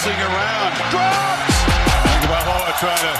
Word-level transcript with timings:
Bouncing 0.00 0.22
around. 0.22 0.72
Drops! 0.88 1.56
Tagovailoa 2.24 2.72
trying 2.80 3.04
to 3.04 3.12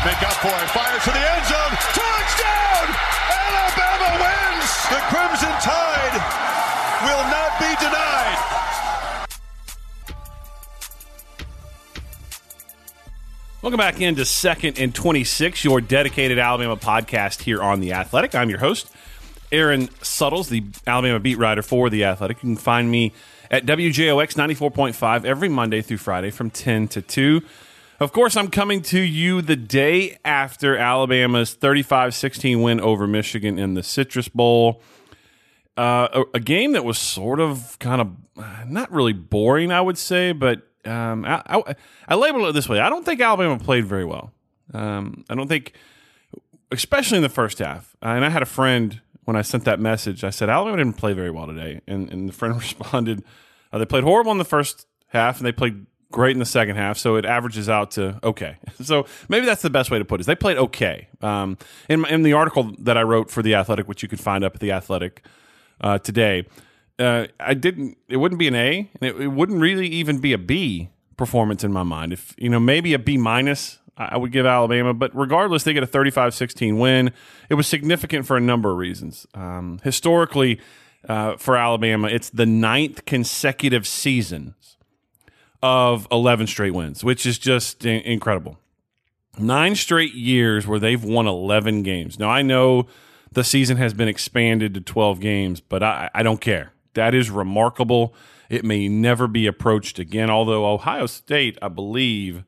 make 0.00 0.16
up 0.22 0.32
for 0.40 0.48
it. 0.48 0.70
Fires 0.70 1.02
for 1.02 1.10
the 1.10 1.20
end 1.20 1.44
zone. 1.44 1.76
Touchdown! 1.92 2.88
Alabama 3.28 4.16
wins! 4.24 4.70
The 4.88 4.96
Crimson 5.12 5.52
Tide 5.60 6.16
will 7.04 7.24
not 7.28 7.60
be 7.60 7.68
denied. 7.84 8.38
Welcome 13.60 13.76
back 13.76 14.00
into 14.00 14.24
second 14.24 14.78
and 14.78 14.94
26, 14.94 15.64
your 15.64 15.82
dedicated 15.82 16.38
Alabama 16.38 16.78
podcast 16.78 17.42
here 17.42 17.62
on 17.62 17.80
The 17.80 17.92
Athletic. 17.92 18.34
I'm 18.34 18.48
your 18.48 18.60
host, 18.60 18.90
Aaron 19.52 19.90
Suttles, 20.00 20.48
the 20.48 20.64
Alabama 20.86 21.20
beat 21.20 21.36
writer 21.36 21.60
for 21.60 21.90
The 21.90 22.04
Athletic. 22.04 22.38
You 22.38 22.54
can 22.54 22.56
find 22.56 22.90
me 22.90 23.12
at 23.54 23.64
WJOX 23.66 24.34
94.5 24.34 25.24
every 25.24 25.48
Monday 25.48 25.80
through 25.80 25.98
Friday 25.98 26.32
from 26.32 26.50
10 26.50 26.88
to 26.88 27.00
2. 27.00 27.40
Of 28.00 28.12
course, 28.12 28.36
I'm 28.36 28.48
coming 28.50 28.82
to 28.82 28.98
you 28.98 29.42
the 29.42 29.54
day 29.54 30.18
after 30.24 30.76
Alabama's 30.76 31.54
35 31.54 32.16
16 32.16 32.62
win 32.62 32.80
over 32.80 33.06
Michigan 33.06 33.56
in 33.60 33.74
the 33.74 33.84
Citrus 33.84 34.28
Bowl. 34.28 34.82
Uh, 35.78 36.08
a, 36.12 36.24
a, 36.34 36.40
game 36.40 36.72
that 36.72 36.84
was 36.84 36.98
sort 36.98 37.38
of 37.38 37.78
kind 37.78 38.00
of 38.00 38.68
not 38.68 38.90
really 38.90 39.12
boring, 39.12 39.70
I 39.70 39.80
would 39.80 39.98
say, 39.98 40.32
but 40.32 40.62
um, 40.84 41.24
I, 41.24 41.40
I, 41.46 41.74
I 42.08 42.14
label 42.16 42.46
it 42.46 42.52
this 42.54 42.68
way. 42.68 42.80
I 42.80 42.90
don't 42.90 43.04
think 43.04 43.20
Alabama 43.20 43.60
played 43.60 43.84
very 43.84 44.04
well. 44.04 44.32
Um, 44.72 45.24
I 45.30 45.36
don't 45.36 45.48
think, 45.48 45.74
especially 46.72 47.18
in 47.18 47.22
the 47.22 47.28
first 47.28 47.60
half. 47.60 47.94
And 48.02 48.24
I 48.24 48.30
had 48.30 48.42
a 48.42 48.46
friend 48.46 49.00
when 49.24 49.36
I 49.36 49.42
sent 49.42 49.64
that 49.64 49.78
message. 49.78 50.24
I 50.24 50.30
said 50.30 50.48
Alabama 50.48 50.76
didn't 50.76 50.96
play 50.96 51.12
very 51.12 51.30
well 51.30 51.46
today, 51.46 51.80
and 51.86 52.12
and 52.12 52.28
the 52.28 52.32
friend 52.32 52.56
responded, 52.60 53.22
uh, 53.74 53.78
"They 53.78 53.86
played 53.86 54.04
horrible 54.04 54.32
in 54.32 54.38
the 54.38 54.44
first 54.44 54.86
half, 55.08 55.38
and 55.38 55.46
they 55.46 55.52
played 55.52 55.86
great 56.12 56.32
in 56.32 56.38
the 56.38 56.46
second 56.46 56.76
half. 56.76 56.96
So 56.96 57.16
it 57.16 57.24
averages 57.24 57.68
out 57.68 57.90
to 57.92 58.18
okay. 58.22 58.56
So 58.82 59.06
maybe 59.28 59.46
that's 59.46 59.62
the 59.62 59.70
best 59.70 59.90
way 59.90 59.98
to 59.98 60.04
put 60.04 60.20
it. 60.20 60.22
Is 60.22 60.26
they 60.26 60.34
played 60.34 60.56
okay. 60.56 61.08
Um, 61.20 61.58
in 61.88 62.04
in 62.06 62.22
the 62.22 62.32
article 62.32 62.72
that 62.78 62.96
I 62.96 63.02
wrote 63.02 63.30
for 63.30 63.42
the 63.42 63.54
Athletic, 63.54 63.88
which 63.88 64.02
you 64.02 64.08
could 64.08 64.20
find 64.20 64.44
up 64.44 64.54
at 64.54 64.60
the 64.60 64.72
Athletic 64.72 65.24
uh, 65.80 65.98
today." 65.98 66.46
uh, 66.98 67.26
I 67.40 67.54
didn't. 67.54 67.98
It 68.08 68.18
wouldn't 68.18 68.38
be 68.38 68.48
an 68.48 68.54
A, 68.54 68.90
and 69.00 69.10
it, 69.10 69.20
it, 69.20 69.28
wouldn't 69.28 69.60
really 69.60 69.88
even 69.88 70.20
be 70.20 70.32
a 70.32 70.38
B 70.38 70.90
performance 71.16 71.64
in 71.64 71.72
my 71.72 71.82
mind. 71.82 72.12
If 72.12 72.34
you 72.38 72.48
know, 72.48 72.60
maybe 72.60 72.94
a 72.94 72.98
B 72.98 73.16
minus, 73.16 73.78
I 73.96 74.16
would 74.16 74.32
give 74.32 74.46
Alabama. 74.46 74.94
But 74.94 75.14
regardless, 75.14 75.64
they 75.64 75.72
get 75.72 75.82
a 75.82 75.88
35-16 75.88 76.78
win. 76.78 77.12
It 77.48 77.54
was 77.54 77.66
significant 77.66 78.26
for 78.26 78.36
a 78.36 78.40
number 78.40 78.70
of 78.70 78.78
reasons. 78.78 79.26
Um, 79.34 79.80
historically, 79.82 80.60
uh, 81.08 81.36
for 81.36 81.56
Alabama, 81.56 82.08
it's 82.08 82.30
the 82.30 82.46
ninth 82.46 83.04
consecutive 83.04 83.86
season 83.86 84.54
of 85.62 86.06
11 86.12 86.46
straight 86.46 86.74
wins, 86.74 87.02
which 87.02 87.24
is 87.24 87.38
just 87.38 87.84
incredible. 87.84 88.58
Nine 89.38 89.74
straight 89.74 90.14
years 90.14 90.66
where 90.66 90.78
they've 90.78 91.02
won 91.02 91.26
11 91.26 91.82
games. 91.82 92.18
Now 92.18 92.30
I 92.30 92.42
know 92.42 92.86
the 93.32 93.44
season 93.44 93.76
has 93.78 93.94
been 93.94 94.08
expanded 94.08 94.74
to 94.74 94.80
12 94.80 95.20
games, 95.20 95.60
but 95.60 95.82
I, 95.82 96.10
I 96.14 96.22
don't 96.22 96.40
care. 96.40 96.72
That 96.94 97.14
is 97.14 97.30
remarkable. 97.30 98.14
It 98.48 98.64
may 98.64 98.88
never 98.88 99.26
be 99.26 99.46
approached 99.46 99.98
again, 99.98 100.30
although 100.30 100.72
Ohio 100.72 101.06
State, 101.06 101.58
I 101.60 101.68
believe, 101.68 102.44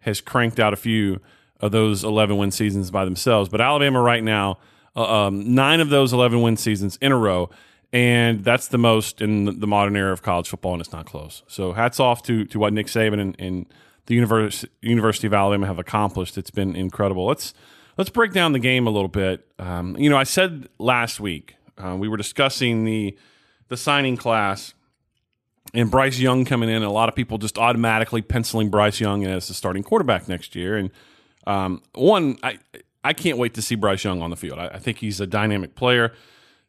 has 0.00 0.20
cranked 0.20 0.60
out 0.60 0.72
a 0.72 0.76
few 0.76 1.20
of 1.60 1.72
those 1.72 2.04
11 2.04 2.36
win 2.36 2.50
seasons 2.50 2.90
by 2.90 3.04
themselves. 3.04 3.48
But 3.48 3.60
Alabama, 3.60 4.00
right 4.00 4.22
now, 4.22 4.58
uh, 4.94 5.26
um, 5.26 5.54
nine 5.54 5.80
of 5.80 5.88
those 5.88 6.12
11 6.12 6.40
win 6.42 6.56
seasons 6.56 6.98
in 7.00 7.10
a 7.10 7.16
row. 7.16 7.50
And 7.94 8.42
that's 8.42 8.66
the 8.66 8.76
most 8.76 9.20
in 9.20 9.60
the 9.60 9.68
modern 9.68 9.94
era 9.94 10.12
of 10.12 10.20
college 10.20 10.48
football, 10.48 10.72
and 10.72 10.80
it's 10.80 10.90
not 10.90 11.06
close. 11.06 11.44
So 11.46 11.72
hats 11.74 12.00
off 12.00 12.24
to, 12.24 12.44
to 12.46 12.58
what 12.58 12.72
Nick 12.72 12.88
Saban 12.88 13.20
and, 13.20 13.36
and 13.38 13.66
the 14.06 14.16
Univers- 14.16 14.64
University 14.82 15.28
of 15.28 15.32
Alabama 15.32 15.68
have 15.68 15.78
accomplished. 15.78 16.36
It's 16.36 16.50
been 16.50 16.74
incredible. 16.74 17.24
Let's 17.24 17.54
let's 17.96 18.10
break 18.10 18.32
down 18.32 18.52
the 18.52 18.58
game 18.58 18.88
a 18.88 18.90
little 18.90 19.08
bit. 19.08 19.46
Um, 19.60 19.96
you 19.96 20.10
know, 20.10 20.16
I 20.16 20.24
said 20.24 20.68
last 20.78 21.20
week 21.20 21.54
uh, 21.78 21.94
we 21.96 22.08
were 22.08 22.16
discussing 22.16 22.84
the 22.84 23.16
the 23.68 23.76
signing 23.76 24.16
class 24.16 24.74
and 25.72 25.88
Bryce 25.88 26.18
Young 26.18 26.44
coming 26.44 26.68
in, 26.68 26.82
a 26.82 26.90
lot 26.90 27.08
of 27.08 27.14
people 27.14 27.38
just 27.38 27.58
automatically 27.58 28.22
penciling 28.22 28.70
Bryce 28.70 29.00
Young 29.00 29.24
as 29.24 29.46
the 29.46 29.54
starting 29.54 29.84
quarterback 29.84 30.28
next 30.28 30.56
year. 30.56 30.76
And 30.76 30.90
um, 31.46 31.80
one, 31.92 32.38
I 32.42 32.58
I 33.04 33.12
can't 33.12 33.38
wait 33.38 33.54
to 33.54 33.62
see 33.62 33.76
Bryce 33.76 34.02
Young 34.02 34.20
on 34.20 34.30
the 34.30 34.36
field. 34.36 34.58
I, 34.58 34.66
I 34.66 34.78
think 34.80 34.98
he's 34.98 35.20
a 35.20 35.28
dynamic 35.28 35.76
player. 35.76 36.12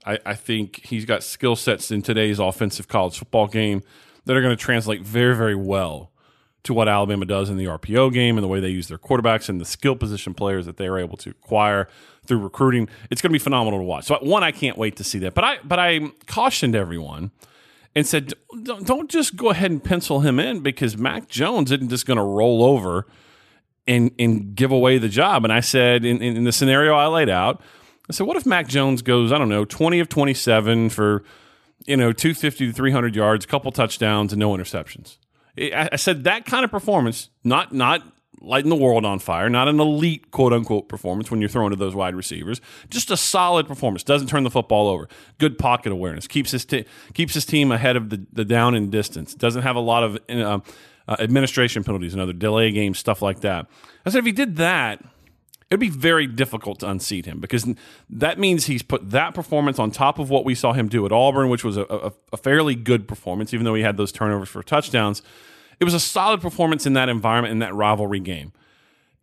I, 0.06 0.20
I 0.26 0.36
think 0.36 0.86
he's 0.86 1.06
got 1.06 1.24
skill 1.24 1.56
sets 1.56 1.92
in 1.92 2.02
today's 2.02 2.40
offensive 2.40 2.88
college 2.88 3.18
football 3.18 3.48
game 3.48 3.82
that 4.26 4.36
are 4.36 4.42
going 4.42 4.56
to 4.56 4.62
translate 4.62 5.02
very, 5.02 5.36
very 5.36 5.56
well 5.56 6.12
to 6.64 6.74
what 6.74 6.88
Alabama 6.88 7.26
does 7.26 7.50
in 7.50 7.58
the 7.58 7.66
RPO 7.66 8.12
game 8.12 8.38
and 8.38 8.44
the 8.44 8.48
way 8.48 8.60
they 8.60 8.70
use 8.70 8.88
their 8.88 8.98
quarterbacks 8.98 9.50
and 9.50 9.62
the 9.62 9.66
skill 9.66 9.96
position 9.96 10.34
players 10.34 10.66
that 10.66 10.78
they 10.78 10.88
are 10.88 10.98
able 10.98 11.16
to 11.18 11.30
acquire 11.30 11.88
through 12.26 12.40
recruiting. 12.40 12.90
It's 13.12 13.22
going 13.22 13.30
to 13.30 13.34
be 13.34 13.40
phenomenal 13.40 13.80
to 13.80 13.84
watch. 13.84 14.06
So 14.06 14.18
one, 14.22 14.44
I 14.44 14.52
can't 14.52 14.78
wait 14.78 14.96
to 14.98 15.04
see 15.04 15.20
that. 15.20 15.36
But 15.36 15.44
I 15.44 15.58
but 15.64 15.78
I 15.80 16.12
cautioned 16.26 16.76
everyone 16.76 17.32
and 17.96 18.06
said, 18.06 18.34
don't, 18.64 18.86
don't 18.86 19.10
just 19.10 19.36
go 19.36 19.52
ahead 19.52 19.70
and 19.70 19.84
pencil 19.84 20.22
him 20.22 20.40
in 20.40 20.62
because 20.62 20.98
Mac 20.98 21.30
Jones 21.30 21.72
isn't 21.72 21.90
just 21.90 22.06
going 22.06 22.18
to 22.18 22.24
roll 22.24 22.64
over 22.64 23.06
and 23.88 24.12
and 24.18 24.56
give 24.56 24.72
away 24.72 24.98
the 24.98 25.10
job. 25.10 25.44
And 25.44 25.54
I 25.54 25.60
said 25.60 26.04
in, 26.04 26.22
in, 26.22 26.38
in 26.38 26.44
the 26.46 26.52
scenario 26.52 26.96
I 26.96 27.06
laid 27.06 27.30
out, 27.30 27.62
I 28.10 28.14
said, 28.14 28.28
what 28.28 28.38
if 28.38 28.46
Mac 28.46 28.68
Jones 28.68 29.02
goes, 29.02 29.32
I 29.32 29.38
don't 29.38 29.50
know, 29.50 29.66
20 29.66 30.00
of 30.00 30.10
27 30.10 30.90
for, 30.90 31.24
you 31.86 31.98
know, 31.98 32.12
250 32.12 32.68
to 32.68 32.74
300 32.74 33.16
yards, 33.16 33.46
a 33.46 33.48
couple 33.48 33.72
touchdowns, 33.72 34.32
and 34.32 34.40
no 34.40 34.52
interceptions? 34.52 35.18
I 35.58 35.96
said 35.96 36.26
that 36.26 36.46
kind 36.46 36.66
of 36.66 36.72
performance, 36.72 37.30
not 37.44 37.74
not 37.74 38.04
lighting 38.42 38.70
the 38.70 38.76
world 38.76 39.06
on 39.06 39.20
fire, 39.20 39.50
not 39.50 39.68
an 39.68 39.80
elite 39.80 40.32
quote 40.32 40.54
unquote 40.54 40.90
performance 40.90 41.32
when 41.32 41.40
you're 41.40 41.50
throwing 41.50 41.72
to 41.72 41.76
those 41.76 41.96
wide 41.96 42.16
receivers, 42.16 42.62
just 42.90 43.10
a 43.10 43.18
solid 43.18 43.68
performance. 43.68 44.04
Doesn't 44.04 44.28
turn 44.28 44.44
the 44.44 44.52
football 44.52 44.88
over. 44.88 45.08
Good 45.38 45.58
pocket 45.58 45.92
awareness. 45.92 46.28
Keeps 46.28 46.52
his 46.52 46.66
t- 46.66 46.86
keeps 47.14 47.34
his 47.34 47.46
team 47.46 47.72
ahead 47.72 47.96
of 47.96 48.10
the, 48.10 48.26
the 48.32 48.46
down 48.46 48.76
and 48.76 48.92
distance. 48.92 49.34
Doesn't 49.34 49.64
have 49.64 49.76
a 49.76 49.82
lot 49.82 50.04
of 50.04 50.18
uh, 50.30 50.60
uh, 51.08 51.16
administration 51.20 51.84
penalties 51.84 52.14
and 52.14 52.22
other 52.22 52.34
delay 52.34 52.72
games, 52.72 53.00
stuff 53.00 53.22
like 53.22 53.42
that. 53.42 53.68
I 54.06 54.10
said 54.10 54.20
if 54.20 54.26
he 54.26 54.32
did 54.32 54.58
that, 54.58 55.04
it'd 55.70 55.80
be 55.80 55.90
very 55.90 56.28
difficult 56.28 56.80
to 56.80 56.90
unseat 56.90 57.26
him 57.26 57.40
because 57.40 57.68
that 58.10 58.38
means 58.38 58.66
he's 58.66 58.84
put 58.84 59.10
that 59.12 59.34
performance 59.34 59.80
on 59.80 59.92
top 59.92 60.20
of 60.20 60.30
what 60.30 60.46
we 60.46 60.54
saw 60.54 60.74
him 60.74 60.88
do 60.88 61.06
at 61.06 61.12
Auburn, 61.12 61.50
which 61.50 61.64
was 61.64 61.78
a, 61.78 61.86
a, 61.90 62.14
a, 62.34 62.38
fairly 62.38 62.76
good 62.76 63.08
performance, 63.08 63.54
even 63.54 63.66
though 63.66 63.74
he 63.74 63.82
had 63.82 63.98
those 63.98 64.12
turnovers 64.12 64.50
for 64.50 64.62
touchdowns. 64.62 65.22
It 65.80 65.84
was 65.84 65.94
a 65.94 66.00
solid 66.00 66.42
performance 66.42 66.86
in 66.86 66.94
that 66.94 67.10
environment, 67.10 67.52
in 67.52 67.60
that 67.60 67.74
rivalry 67.74 68.20
game. 68.20 68.54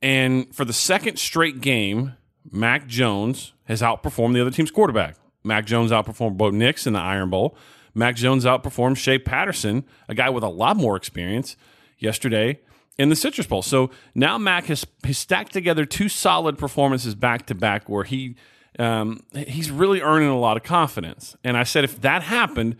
And 0.02 0.52
for 0.54 0.64
the 0.64 0.72
second 0.72 1.18
straight 1.18 1.60
game, 1.60 2.14
Mac 2.50 2.88
Jones 2.88 3.52
has 3.64 3.80
outperformed 3.80 4.34
the 4.34 4.40
other 4.40 4.50
team's 4.50 4.72
quarterback. 4.72 5.16
Mac 5.44 5.64
Jones 5.64 5.92
outperformed 5.92 6.36
Bo 6.36 6.50
Nix 6.50 6.86
in 6.86 6.92
the 6.92 6.98
Iron 6.98 7.30
Bowl. 7.30 7.56
Mac 7.94 8.16
Jones 8.16 8.44
outperformed 8.44 8.96
Shea 8.96 9.18
Patterson, 9.18 9.84
a 10.08 10.14
guy 10.14 10.28
with 10.28 10.42
a 10.42 10.48
lot 10.48 10.76
more 10.76 10.96
experience, 10.96 11.56
yesterday 11.98 12.58
in 12.98 13.08
the 13.08 13.16
Citrus 13.16 13.46
Bowl. 13.46 13.62
So 13.62 13.90
now 14.14 14.38
Mac 14.38 14.66
has, 14.66 14.86
has 15.04 15.18
stacked 15.18 15.52
together 15.52 15.84
two 15.84 16.08
solid 16.08 16.58
performances 16.58 17.14
back 17.14 17.46
to 17.46 17.54
back 17.54 17.88
where 17.88 18.04
he 18.04 18.36
um, 18.78 19.20
he's 19.34 19.70
really 19.70 20.00
earning 20.00 20.28
a 20.28 20.38
lot 20.38 20.56
of 20.56 20.62
confidence. 20.62 21.36
And 21.44 21.56
I 21.56 21.62
said 21.62 21.84
if 21.84 22.00
that 22.00 22.22
happened, 22.22 22.76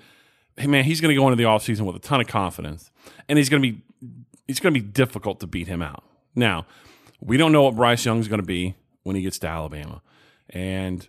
hey 0.57 0.67
man, 0.67 0.85
he's 0.85 1.01
going 1.01 1.15
to 1.15 1.21
go 1.21 1.29
into 1.29 1.37
the 1.37 1.49
offseason 1.49 1.83
with 1.83 1.97
a 1.97 1.99
ton 1.99 2.21
of 2.21 2.27
confidence, 2.27 2.91
and 3.29 3.39
he's 3.39 3.49
going 3.49 3.63
to 3.63 3.73
be 3.73 3.83
he's 4.47 4.61
going 4.61 4.75
to 4.75 4.81
be 4.81 4.87
difficult 4.87 5.41
to 5.41 5.47
beat 5.47 5.69
him 5.69 5.83
out. 5.83 6.05
Now, 6.35 6.67
we 7.21 7.37
don't 7.37 7.53
know 7.53 7.63
what 7.63 7.77
Bryce 7.77 8.05
Young's 8.05 8.29
going 8.29 8.41
to 8.41 8.47
be 8.47 8.75
when 9.03 9.17
he 9.17 9.23
gets 9.23 9.39
to 9.41 9.49
Alabama, 9.49 10.03
and 10.49 11.07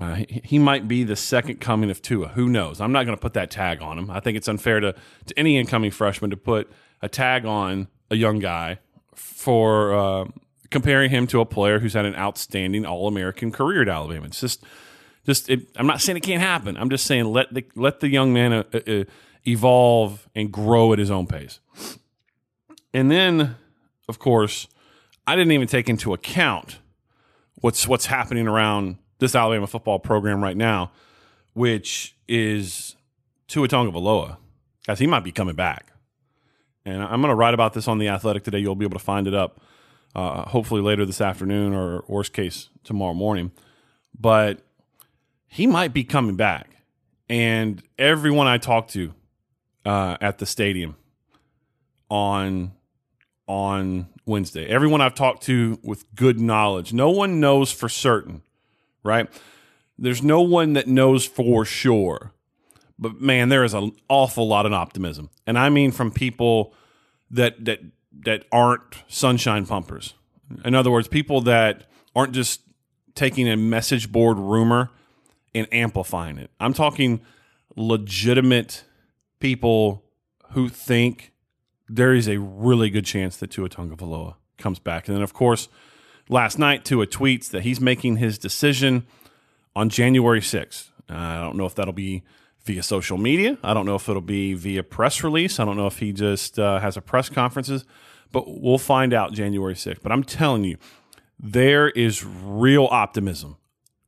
uh, 0.00 0.14
he, 0.14 0.40
he, 0.44 0.58
might 0.58 0.88
be 0.88 1.04
the 1.04 1.16
second 1.16 1.60
coming 1.60 1.90
of 1.90 2.02
Tua. 2.02 2.28
Who 2.28 2.48
knows? 2.48 2.80
I'm 2.80 2.92
not 2.92 3.06
going 3.06 3.16
to 3.16 3.20
put 3.20 3.34
that 3.34 3.50
tag 3.50 3.80
on 3.80 3.98
him. 3.98 4.10
I 4.10 4.20
think 4.20 4.36
it's 4.36 4.48
unfair 4.48 4.80
to 4.80 4.94
to 5.26 5.38
any 5.38 5.56
incoming 5.56 5.90
freshman 5.90 6.30
to 6.30 6.36
put 6.36 6.70
a 7.00 7.08
tag 7.08 7.44
on 7.44 7.88
a 8.10 8.16
young 8.16 8.38
guy 8.38 8.78
for 9.14 9.94
uh, 9.94 10.24
comparing 10.70 11.10
him 11.10 11.26
to 11.28 11.40
a 11.40 11.44
player 11.44 11.78
who's 11.78 11.94
had 11.94 12.04
an 12.04 12.14
outstanding 12.14 12.84
All 12.84 13.08
American 13.08 13.52
career 13.52 13.82
at 13.82 13.88
Alabama. 13.88 14.26
It's 14.26 14.40
just, 14.40 14.64
just 15.24 15.50
it, 15.50 15.68
I'm 15.76 15.86
not 15.86 16.00
saying 16.00 16.16
it 16.16 16.22
can't 16.22 16.42
happen. 16.42 16.76
I'm 16.76 16.90
just 16.90 17.06
saying 17.06 17.24
let 17.26 17.52
the 17.52 17.64
let 17.74 18.00
the 18.00 18.08
young 18.08 18.32
man 18.32 18.52
uh, 18.52 18.64
uh, 18.74 19.04
evolve 19.46 20.28
and 20.34 20.52
grow 20.52 20.92
at 20.92 20.98
his 20.98 21.10
own 21.10 21.26
pace. 21.26 21.60
And 22.92 23.10
then, 23.10 23.56
of 24.08 24.18
course, 24.18 24.68
I 25.26 25.36
didn't 25.36 25.52
even 25.52 25.68
take 25.68 25.88
into 25.88 26.12
account 26.12 26.78
what's 27.56 27.86
what's 27.88 28.06
happening 28.06 28.46
around 28.46 28.98
this 29.18 29.34
Alabama 29.34 29.66
football 29.66 29.98
program 29.98 30.42
right 30.42 30.56
now, 30.56 30.92
which 31.54 32.16
is 32.28 32.96
Tua 33.48 33.68
Tagovailoa, 33.68 34.36
as 34.88 34.98
he 34.98 35.06
might 35.06 35.24
be 35.24 35.32
coming 35.32 35.54
back. 35.54 35.92
And 36.86 37.02
I'm 37.02 37.20
going 37.20 37.30
to 37.30 37.34
write 37.34 37.52
about 37.52 37.74
this 37.74 37.88
on 37.88 37.98
the 37.98 38.08
Athletic 38.08 38.44
today. 38.44 38.60
You'll 38.60 38.76
be 38.76 38.84
able 38.84 38.98
to 38.98 39.04
find 39.04 39.26
it 39.26 39.34
up, 39.34 39.60
uh, 40.14 40.48
hopefully 40.48 40.80
later 40.80 41.04
this 41.04 41.20
afternoon 41.20 41.74
or 41.74 42.04
worst 42.06 42.32
case 42.32 42.68
tomorrow 42.84 43.12
morning. 43.12 43.50
But 44.18 44.60
he 45.48 45.66
might 45.66 45.92
be 45.92 46.04
coming 46.04 46.36
back, 46.36 46.76
and 47.28 47.82
everyone 47.98 48.46
I 48.46 48.58
talked 48.58 48.92
to 48.92 49.12
uh, 49.84 50.16
at 50.20 50.38
the 50.38 50.46
stadium 50.46 50.96
on 52.08 52.72
on 53.48 54.08
Wednesday. 54.24 54.66
Everyone 54.66 55.00
I've 55.00 55.14
talked 55.14 55.42
to 55.44 55.78
with 55.82 56.04
good 56.14 56.40
knowledge, 56.40 56.92
no 56.92 57.10
one 57.10 57.40
knows 57.40 57.72
for 57.72 57.88
certain, 57.88 58.42
right? 59.02 59.28
There's 59.98 60.22
no 60.22 60.40
one 60.40 60.74
that 60.74 60.86
knows 60.86 61.26
for 61.26 61.64
sure. 61.64 62.32
But 62.98 63.20
man, 63.20 63.48
there 63.48 63.64
is 63.64 63.74
an 63.74 63.92
awful 64.08 64.48
lot 64.48 64.66
of 64.66 64.72
optimism. 64.72 65.30
And 65.46 65.58
I 65.58 65.68
mean 65.68 65.92
from 65.92 66.10
people 66.10 66.74
that 67.30 67.64
that 67.64 67.80
that 68.24 68.44
aren't 68.50 69.02
sunshine 69.08 69.66
pumpers. 69.66 70.14
In 70.64 70.74
other 70.74 70.90
words, 70.90 71.08
people 71.08 71.40
that 71.42 71.84
aren't 72.14 72.32
just 72.32 72.60
taking 73.14 73.48
a 73.48 73.56
message 73.56 74.10
board 74.10 74.38
rumor 74.38 74.90
and 75.54 75.66
amplifying 75.72 76.38
it. 76.38 76.50
I'm 76.60 76.72
talking 76.72 77.20
legitimate 77.74 78.84
people 79.40 80.04
who 80.52 80.68
think 80.68 81.32
there 81.88 82.14
is 82.14 82.28
a 82.28 82.38
really 82.38 82.90
good 82.90 83.04
chance 83.04 83.36
that 83.38 83.50
Tua 83.50 83.68
Tagovailoa 83.68 84.36
comes 84.58 84.78
back. 84.78 85.08
And 85.08 85.16
then, 85.16 85.22
of 85.22 85.32
course, 85.32 85.68
last 86.28 86.58
night 86.58 86.84
Tua 86.84 87.06
tweets 87.06 87.50
that 87.50 87.62
he's 87.62 87.80
making 87.80 88.16
his 88.16 88.38
decision 88.38 89.06
on 89.74 89.88
January 89.88 90.40
6th. 90.40 90.90
Uh, 91.08 91.14
I 91.14 91.40
don't 91.40 91.56
know 91.56 91.66
if 91.66 91.74
that'll 91.74 91.92
be 91.92 92.22
via 92.66 92.82
social 92.82 93.16
media. 93.16 93.56
I 93.62 93.72
don't 93.72 93.86
know 93.86 93.94
if 93.94 94.08
it'll 94.08 94.20
be 94.20 94.54
via 94.54 94.82
press 94.82 95.22
release. 95.22 95.60
I 95.60 95.64
don't 95.64 95.76
know 95.76 95.86
if 95.86 96.00
he 96.00 96.12
just 96.12 96.58
uh, 96.58 96.80
has 96.80 96.96
a 96.96 97.00
press 97.00 97.28
conferences, 97.28 97.84
but 98.32 98.44
we'll 98.60 98.76
find 98.78 99.14
out 99.14 99.32
January 99.32 99.74
6th. 99.74 100.02
But 100.02 100.12
I'm 100.12 100.24
telling 100.24 100.64
you, 100.64 100.76
there 101.38 101.90
is 101.90 102.24
real 102.24 102.88
optimism, 102.90 103.56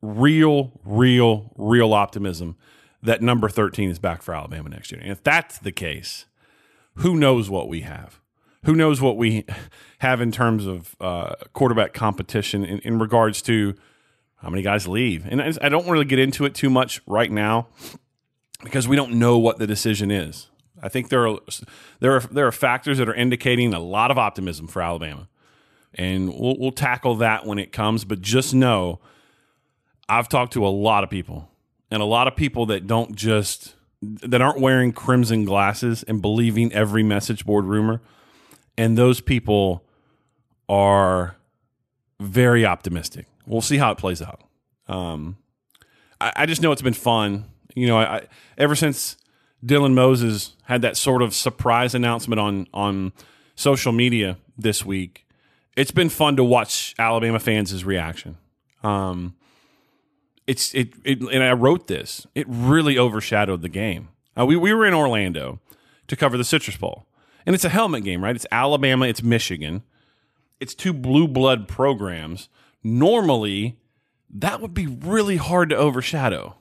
real, 0.03 0.81
real, 0.85 1.53
real 1.57 1.95
optimism 1.95 2.57
that 3.01 3.23
number 3.23 3.49
13 3.49 3.91
is 3.91 4.01
back 4.01 4.23
for 4.23 4.35
Alabama 4.35 4.69
next 4.69 4.91
year. 4.91 5.01
And 5.01 5.13
if 5.13 5.23
that's 5.23 5.59
the 5.59 5.71
case, 5.71 6.27
who 6.97 7.17
knows 7.17 7.49
what 7.49 7.69
we 7.69 7.83
have? 7.83 8.21
Who 8.65 8.75
knows 8.75 9.01
what 9.01 9.17
we 9.17 9.45
have 10.01 10.21
in 10.21 10.33
terms 10.33 10.67
of 10.67 10.97
uh, 11.01 11.35
quarterback 11.53 11.93
competition 11.93 12.65
in, 12.65 12.81
in 12.81 12.99
regards 12.99 13.41
to 13.43 13.75
how 14.39 14.51
many 14.51 14.63
guys 14.63 14.89
leave? 14.89 15.25
And 15.27 15.41
I 15.41 15.69
don't 15.69 15.89
really 15.89 16.05
get 16.05 16.19
into 16.19 16.45
it 16.45 16.57
too 16.57 16.71
much 16.71 17.01
right 17.07 17.31
now 17.31 17.69
because 18.63 18.89
we 18.89 18.97
don't 18.97 19.13
know 19.13 19.39
what 19.39 19.59
the 19.59 19.67
decision 19.67 20.11
is. 20.11 20.49
I 20.83 20.89
think 20.89 21.09
there 21.09 21.27
are 21.27 21.39
there 22.01 22.17
are 22.17 22.21
there 22.21 22.47
are 22.47 22.53
factors 22.53 22.99
that 22.99 23.09
are 23.09 23.15
indicating 23.15 23.75
a 23.75 23.81
lot 23.81 24.11
of 24.11 24.19
optimism 24.19 24.69
for 24.69 24.81
Alabama, 24.81 25.29
and 25.95 26.29
we'll, 26.29 26.57
we'll 26.59 26.73
tackle 26.73 27.17
that 27.17 27.47
when 27.47 27.59
it 27.59 27.73
comes. 27.73 28.05
But 28.05 28.21
just 28.21 28.55
know, 28.55 29.01
I've 30.09 30.29
talked 30.29 30.53
to 30.53 30.67
a 30.67 30.69
lot 30.69 31.03
of 31.03 31.11
people, 31.11 31.51
and 31.91 32.01
a 32.01 32.07
lot 32.07 32.29
of 32.29 32.37
people 32.37 32.67
that 32.67 32.87
don't 32.87 33.15
just 33.17 33.75
that 34.01 34.41
aren't 34.41 34.61
wearing 34.61 34.93
crimson 34.93 35.45
glasses 35.45 36.05
and 36.05 36.23
believing 36.23 36.73
every 36.73 37.03
message 37.03 37.45
board 37.45 37.65
rumor, 37.65 38.01
and 38.77 38.97
those 38.97 39.21
people 39.21 39.85
are 40.69 41.37
very 42.21 42.65
optimistic. 42.65 43.27
We'll 43.47 43.63
see 43.63 43.79
how 43.79 43.91
it 43.91 43.99
plays 43.99 44.23
out. 44.23 44.43
Um, 44.87 45.39
I, 46.21 46.33
I 46.37 46.47
just 46.47 46.63
know 46.63 46.71
it's 46.71 46.83
been 46.83 46.95
fun 46.95 47.47
you 47.79 47.87
know, 47.87 47.99
I, 47.99 48.27
ever 48.57 48.75
since 48.75 49.17
Dylan 49.65 49.95
Moses 49.95 50.55
had 50.65 50.83
that 50.83 50.97
sort 50.97 51.23
of 51.23 51.35
surprise 51.35 51.95
announcement 51.95 52.41
on 52.41 52.67
on 52.73 53.13
social 53.55 53.93
media 53.93 54.39
this 54.57 54.85
week, 54.85 55.27
it's 55.77 55.91
been 55.91 56.09
fun 56.09 56.37
to 56.37 56.45
watch 56.45 56.95
Alabama 56.99 57.39
fans' 57.39 57.85
reaction. 57.85 58.37
Um, 58.83 59.35
it's 60.47 60.75
it, 60.75 60.95
it, 61.05 61.21
and 61.21 61.43
I 61.43 61.53
wrote 61.53 61.87
this. 61.87 62.27
It 62.35 62.47
really 62.49 62.99
overshadowed 62.99 63.63
the 63.63 63.69
game. 63.69 64.09
Uh, 64.39 64.47
we 64.47 64.57
we 64.57 64.73
were 64.73 64.87
in 64.87 64.95
Orlando 64.95 65.61
to 66.07 66.17
cover 66.17 66.37
the 66.37 66.45
Citrus 66.45 66.77
Bowl, 66.77 67.07
and 67.47 67.55
it's 67.55 67.65
a 67.65 67.69
helmet 67.69 68.05
game, 68.05 68.25
right? 68.25 68.35
It's 68.35 68.47
Alabama, 68.51 69.07
it's 69.07 69.23
Michigan, 69.23 69.83
it's 70.61 70.75
two 70.75 70.93
blue 70.93 71.29
blood 71.29 71.69
programs. 71.69 72.49
Normally, 72.83 73.79
that 74.31 74.61
would 74.61 74.75
be 74.75 74.87
really 74.87 75.37
hard 75.37 75.71
to 75.71 75.77
overshadow 75.77 76.57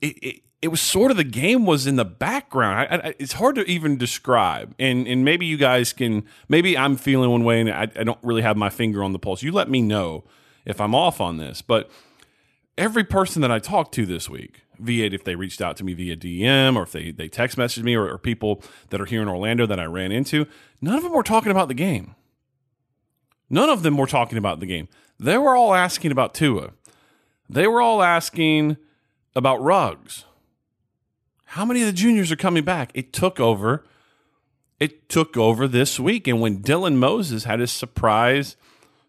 it, 0.00 0.18
it, 0.22 0.42
it 0.62 0.68
was 0.68 0.80
sort 0.80 1.10
of 1.10 1.16
the 1.16 1.24
game 1.24 1.64
was 1.64 1.86
in 1.86 1.96
the 1.96 2.04
background. 2.04 2.88
I, 2.90 3.08
I, 3.08 3.14
it's 3.18 3.34
hard 3.34 3.54
to 3.56 3.64
even 3.70 3.96
describe, 3.96 4.74
and 4.78 5.06
and 5.06 5.24
maybe 5.24 5.46
you 5.46 5.56
guys 5.56 5.92
can. 5.92 6.24
Maybe 6.48 6.76
I'm 6.76 6.96
feeling 6.96 7.30
one 7.30 7.44
way, 7.44 7.60
and 7.60 7.70
I, 7.70 7.82
I 7.82 8.04
don't 8.04 8.18
really 8.22 8.42
have 8.42 8.56
my 8.56 8.70
finger 8.70 9.02
on 9.02 9.12
the 9.12 9.18
pulse. 9.18 9.42
You 9.42 9.52
let 9.52 9.70
me 9.70 9.80
know 9.80 10.24
if 10.64 10.80
I'm 10.80 10.94
off 10.94 11.20
on 11.20 11.38
this, 11.38 11.62
but 11.62 11.90
every 12.76 13.04
person 13.04 13.42
that 13.42 13.50
I 13.50 13.58
talked 13.58 13.94
to 13.94 14.06
this 14.06 14.28
week, 14.28 14.62
via 14.78 15.06
if 15.06 15.24
they 15.24 15.34
reached 15.34 15.60
out 15.60 15.76
to 15.76 15.84
me 15.84 15.94
via 15.94 16.16
DM 16.16 16.76
or 16.76 16.82
if 16.82 16.92
they 16.92 17.10
they 17.10 17.28
text 17.28 17.56
messaged 17.56 17.82
me 17.82 17.94
or, 17.94 18.08
or 18.08 18.18
people 18.18 18.62
that 18.90 19.00
are 19.00 19.06
here 19.06 19.22
in 19.22 19.28
Orlando 19.28 19.66
that 19.66 19.80
I 19.80 19.84
ran 19.84 20.12
into, 20.12 20.46
none 20.80 20.96
of 20.96 21.02
them 21.02 21.12
were 21.12 21.22
talking 21.22 21.50
about 21.50 21.68
the 21.68 21.74
game. 21.74 22.14
None 23.48 23.68
of 23.68 23.82
them 23.82 23.96
were 23.96 24.06
talking 24.06 24.38
about 24.38 24.60
the 24.60 24.66
game. 24.66 24.88
They 25.18 25.36
were 25.36 25.56
all 25.56 25.74
asking 25.74 26.12
about 26.12 26.34
Tua. 26.34 26.70
They 27.48 27.66
were 27.66 27.80
all 27.80 28.02
asking 28.02 28.76
about 29.34 29.62
Ruggs. 29.62 30.24
How 31.46 31.64
many 31.64 31.80
of 31.80 31.86
the 31.86 31.92
juniors 31.92 32.30
are 32.30 32.36
coming 32.36 32.64
back? 32.64 32.90
It 32.94 33.12
took 33.12 33.40
over. 33.40 33.84
It 34.78 35.08
took 35.08 35.36
over 35.36 35.66
this 35.66 35.98
week. 35.98 36.28
And 36.28 36.40
when 36.40 36.62
Dylan 36.62 36.96
Moses 36.96 37.44
had 37.44 37.60
his 37.60 37.72
surprise 37.72 38.56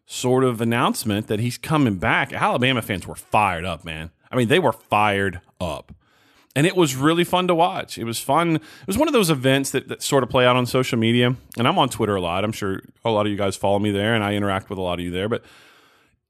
sort 0.05 0.43
of 0.43 0.59
announcement 0.59 1.27
that 1.27 1.39
he's 1.39 1.57
coming 1.57 1.95
back, 1.95 2.33
Alabama 2.33 2.81
fans 2.81 3.07
were 3.07 3.15
fired 3.15 3.63
up, 3.63 3.85
man. 3.85 4.11
I 4.31 4.35
mean, 4.35 4.47
they 4.47 4.59
were 4.59 4.73
fired 4.73 5.41
up. 5.59 5.93
And 6.55 6.67
it 6.67 6.75
was 6.75 6.95
really 6.95 7.23
fun 7.23 7.47
to 7.47 7.55
watch. 7.55 7.97
It 7.97 8.03
was 8.03 8.19
fun. 8.19 8.55
It 8.55 8.87
was 8.87 8.97
one 8.97 9.07
of 9.07 9.13
those 9.13 9.29
events 9.29 9.71
that, 9.71 9.87
that 9.87 10.03
sort 10.03 10.23
of 10.23 10.29
play 10.29 10.45
out 10.45 10.57
on 10.57 10.65
social 10.65 10.97
media. 10.97 11.35
And 11.57 11.67
I'm 11.67 11.79
on 11.79 11.87
Twitter 11.87 12.15
a 12.15 12.21
lot. 12.21 12.43
I'm 12.43 12.51
sure 12.51 12.81
a 13.05 13.09
lot 13.09 13.25
of 13.25 13.31
you 13.31 13.37
guys 13.37 13.55
follow 13.55 13.79
me 13.79 13.91
there 13.91 14.13
and 14.13 14.23
I 14.23 14.33
interact 14.33 14.69
with 14.69 14.77
a 14.77 14.81
lot 14.81 14.99
of 14.99 15.05
you 15.05 15.11
there. 15.11 15.29
But 15.29 15.45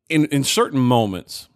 in, 0.10 0.26
in 0.26 0.44
certain 0.44 0.80
moments, 0.80 1.48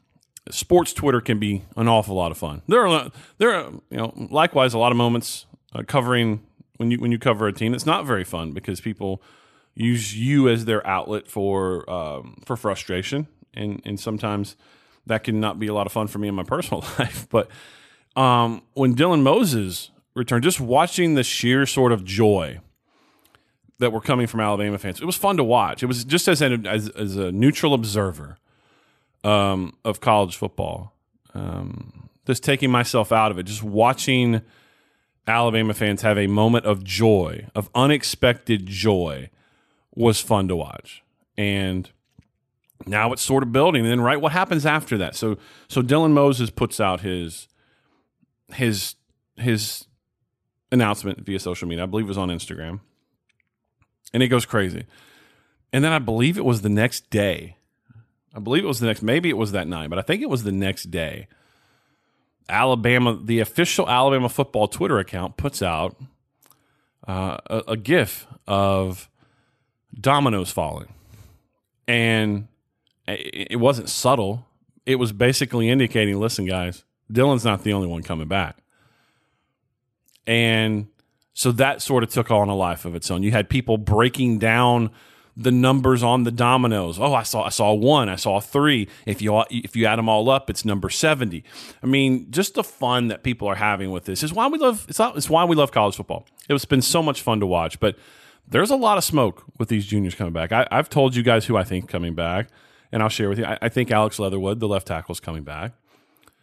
sports 0.52 0.94
Twitter 0.94 1.22
can 1.22 1.40
be 1.40 1.64
an 1.76 1.88
awful 1.88 2.16
lot 2.16 2.32
of 2.32 2.38
fun. 2.38 2.62
There 2.68 2.88
are 2.88 3.12
there 3.38 3.54
are 3.54 3.72
you 3.90 3.98
know 3.98 4.14
likewise 4.30 4.74
a 4.74 4.78
lot 4.78 4.92
of 4.92 4.98
moments 4.98 5.46
uh, 5.74 5.84
covering 5.84 6.46
when 6.78 6.92
you 6.92 7.00
when 7.00 7.12
you 7.12 7.20
cover 7.20 7.48
a 7.48 7.54
team. 7.54 7.74
It's 7.74 7.86
not 7.86 8.06
very 8.06 8.24
fun 8.24 8.52
because 8.52 8.82
people 8.82 9.22
use 9.74 10.18
you 10.18 10.48
as 10.50 10.66
their 10.66 10.86
outlet 10.86 11.28
for 11.28 11.90
um, 11.90 12.42
for 12.46 12.56
frustration, 12.56 13.28
and 13.54 13.82
and 13.86 14.00
sometimes 14.00 14.56
that 15.06 15.24
can 15.24 15.40
not 15.40 15.60
be 15.60 15.68
a 15.68 15.74
lot 15.74 15.86
of 15.86 15.92
fun 15.92 16.08
for 16.08 16.20
me 16.20 16.28
in 16.28 16.36
my 16.36 16.44
personal 16.44 16.82
life. 17.00 17.28
But 17.30 17.50
um, 18.16 18.62
when 18.74 18.96
Dylan 18.96 19.24
Moses 19.24 19.92
returned, 20.16 20.44
just 20.44 20.60
watching 20.60 21.16
the 21.16 21.24
sheer 21.24 21.66
sort 21.66 21.92
of 21.92 22.04
joy 22.04 22.60
that 23.80 23.92
were 23.92 24.02
coming 24.02 24.26
from 24.26 24.40
Alabama 24.40 24.78
fans, 24.78 25.02
it 25.02 25.06
was 25.06 25.18
fun 25.18 25.38
to 25.38 25.44
watch. 25.44 25.84
It 25.84 25.88
was 25.88 26.06
just 26.06 26.28
as 26.28 26.42
an, 26.42 26.66
as, 26.66 26.90
as 26.90 27.18
a 27.18 27.32
neutral 27.32 27.74
observer 27.74 28.38
um, 29.26 29.74
of 29.84 30.00
college 30.00 30.38
football. 30.38 30.94
Um, 31.34 32.10
just 32.26 32.44
taking 32.44 32.72
myself 32.72 33.12
out 33.12 33.32
of 33.32 33.38
it, 33.40 33.44
just 33.44 33.64
watching 33.64 34.42
Alabama 35.28 35.74
fans 35.74 36.02
have 36.04 36.18
a 36.18 36.28
moment 36.28 36.66
of 36.66 36.84
joy, 36.84 37.48
of 37.54 37.70
unexpected 37.76 38.66
joy, 38.68 39.30
was 39.94 40.22
fun 40.22 40.48
to 40.48 40.56
watch. 40.56 41.04
And 41.38 41.90
now 42.86 43.12
it's 43.12 43.22
sort 43.22 43.44
of 43.44 43.52
building. 43.52 43.82
And 43.84 43.92
then, 43.92 44.02
right, 44.02 44.22
what 44.22 44.32
happens 44.32 44.66
after 44.66 44.98
that? 45.00 45.16
So, 45.16 45.38
so 45.68 45.82
Dylan 45.82 46.12
Moses 46.12 46.50
puts 46.50 46.80
out 46.80 47.02
his 47.02 47.48
his 48.54 48.96
his 49.38 49.86
announcement 50.72 51.26
via 51.26 51.40
social 51.40 51.68
media. 51.68 51.84
I 51.84 51.88
believe 51.88 52.06
it 52.06 52.10
was 52.10 52.18
on 52.18 52.30
Instagram, 52.30 52.80
and 54.14 54.22
it 54.22 54.28
goes 54.28 54.46
crazy. 54.46 54.86
And 55.74 55.84
then 55.84 55.92
I 55.92 56.00
believe 56.00 56.38
it 56.38 56.46
was 56.46 56.62
the 56.62 56.70
next 56.70 57.10
day 57.10 57.58
I 58.36 58.40
believe 58.40 58.64
it 58.66 58.68
was 58.68 58.82
the 58.82 58.88
next, 58.88 59.02
maybe 59.02 59.30
it 59.30 59.38
was 59.38 59.54
that 59.54 59.68
night, 59.68 59.90
but 59.90 59.98
I 59.98 60.02
think 60.02 60.22
it 60.22 60.30
was 60.30 60.44
the 60.44 60.52
next 60.52 60.92
day. 60.92 61.28
Alabama, 62.50 63.18
the 63.24 63.40
official 63.40 63.90
Alabama 63.90 64.30
football 64.30 64.68
Twitter 64.68 65.00
account 65.00 65.38
puts 65.38 65.62
out 65.62 65.96
uh, 67.08 67.38
a, 67.48 67.64
a 67.70 67.78
GIF 67.78 68.28
of 68.46 69.10
dominoes 70.00 70.52
falling. 70.52 70.94
And 71.88 72.48
it, 73.08 73.48
it 73.52 73.56
wasn't 73.56 73.90
subtle. 73.90 74.46
It 74.86 74.96
was 74.96 75.14
basically 75.14 75.70
indicating 75.70 76.20
listen, 76.20 76.46
guys, 76.46 76.84
Dylan's 77.12 77.46
not 77.46 77.64
the 77.64 77.74
only 77.74 77.88
one 77.88 78.04
coming 78.04 78.28
back. 78.28 78.58
And 80.28 80.88
so 81.34 81.52
that 81.54 81.82
sort 81.82 82.04
of 82.04 82.10
took 82.10 82.32
on 82.32 82.50
a 82.50 82.56
life 82.56 82.86
of 82.86 82.96
its 82.96 83.10
own. 83.10 83.24
You 83.24 83.32
had 83.32 83.50
people 83.50 83.78
breaking 83.78 84.40
down 84.40 84.92
the 85.38 85.52
numbers 85.52 86.02
on 86.02 86.24
the 86.24 86.32
dominoes. 86.32 87.00
Oh, 87.00 87.14
I 87.14 87.24
saw 87.24 87.44
I 87.44 87.50
saw 87.50 87.74
one, 87.74 88.10
I 88.10 88.16
saw 88.16 88.40
three. 88.40 88.88
If 89.06 89.22
you 89.22 89.44
if 89.50 89.76
you 89.76 89.86
add 89.86 89.98
them 89.98 90.08
all 90.08 90.30
up, 90.30 90.50
it's 90.50 90.64
number 90.64 90.90
seventy. 90.90 91.44
I 91.84 91.88
mean, 91.88 92.32
just 92.32 92.54
the 92.54 92.64
fun 92.64 93.10
that 93.10 93.24
people 93.24 93.48
are 93.48 93.56
having 93.56 93.92
with 93.92 94.06
this 94.06 94.24
is 94.24 94.34
why 94.34 94.48
we 94.48 94.58
love 94.58 94.86
it's 94.88 95.00
not, 95.00 95.18
it's 95.18 95.30
why 95.30 95.44
we 95.44 95.56
love 95.56 95.72
college 95.72 95.96
football. 95.96 96.26
It's 96.50 96.66
been 96.66 96.82
so 96.82 97.04
much 97.04 97.22
fun 97.22 97.40
to 97.42 97.46
watch, 97.46 97.80
but 97.80 97.98
there's 98.48 98.72
a 98.72 98.76
lot 98.76 98.98
of 98.98 99.04
smoke 99.04 99.44
with 99.58 99.70
these 99.70 99.86
juniors 99.86 100.16
coming 100.16 100.34
back. 100.34 100.52
I, 100.52 100.68
have 100.72 100.90
told 100.90 101.16
you 101.16 101.24
guys 101.24 101.46
who 101.46 101.58
I 101.58 101.64
think 101.64 101.90
coming 101.90 102.14
back, 102.14 102.50
and 102.92 103.02
I'll 103.02 103.10
share 103.10 103.28
with 103.28 103.40
you. 103.40 103.46
I, 103.46 103.58
I 103.64 103.70
think 103.70 103.92
Alex 103.92 104.20
Leatherwood, 104.20 104.60
the 104.60 104.68
left 104.68 104.88
tackle, 104.88 105.14
is 105.14 105.20
coming 105.20 105.44
back. 105.44 105.74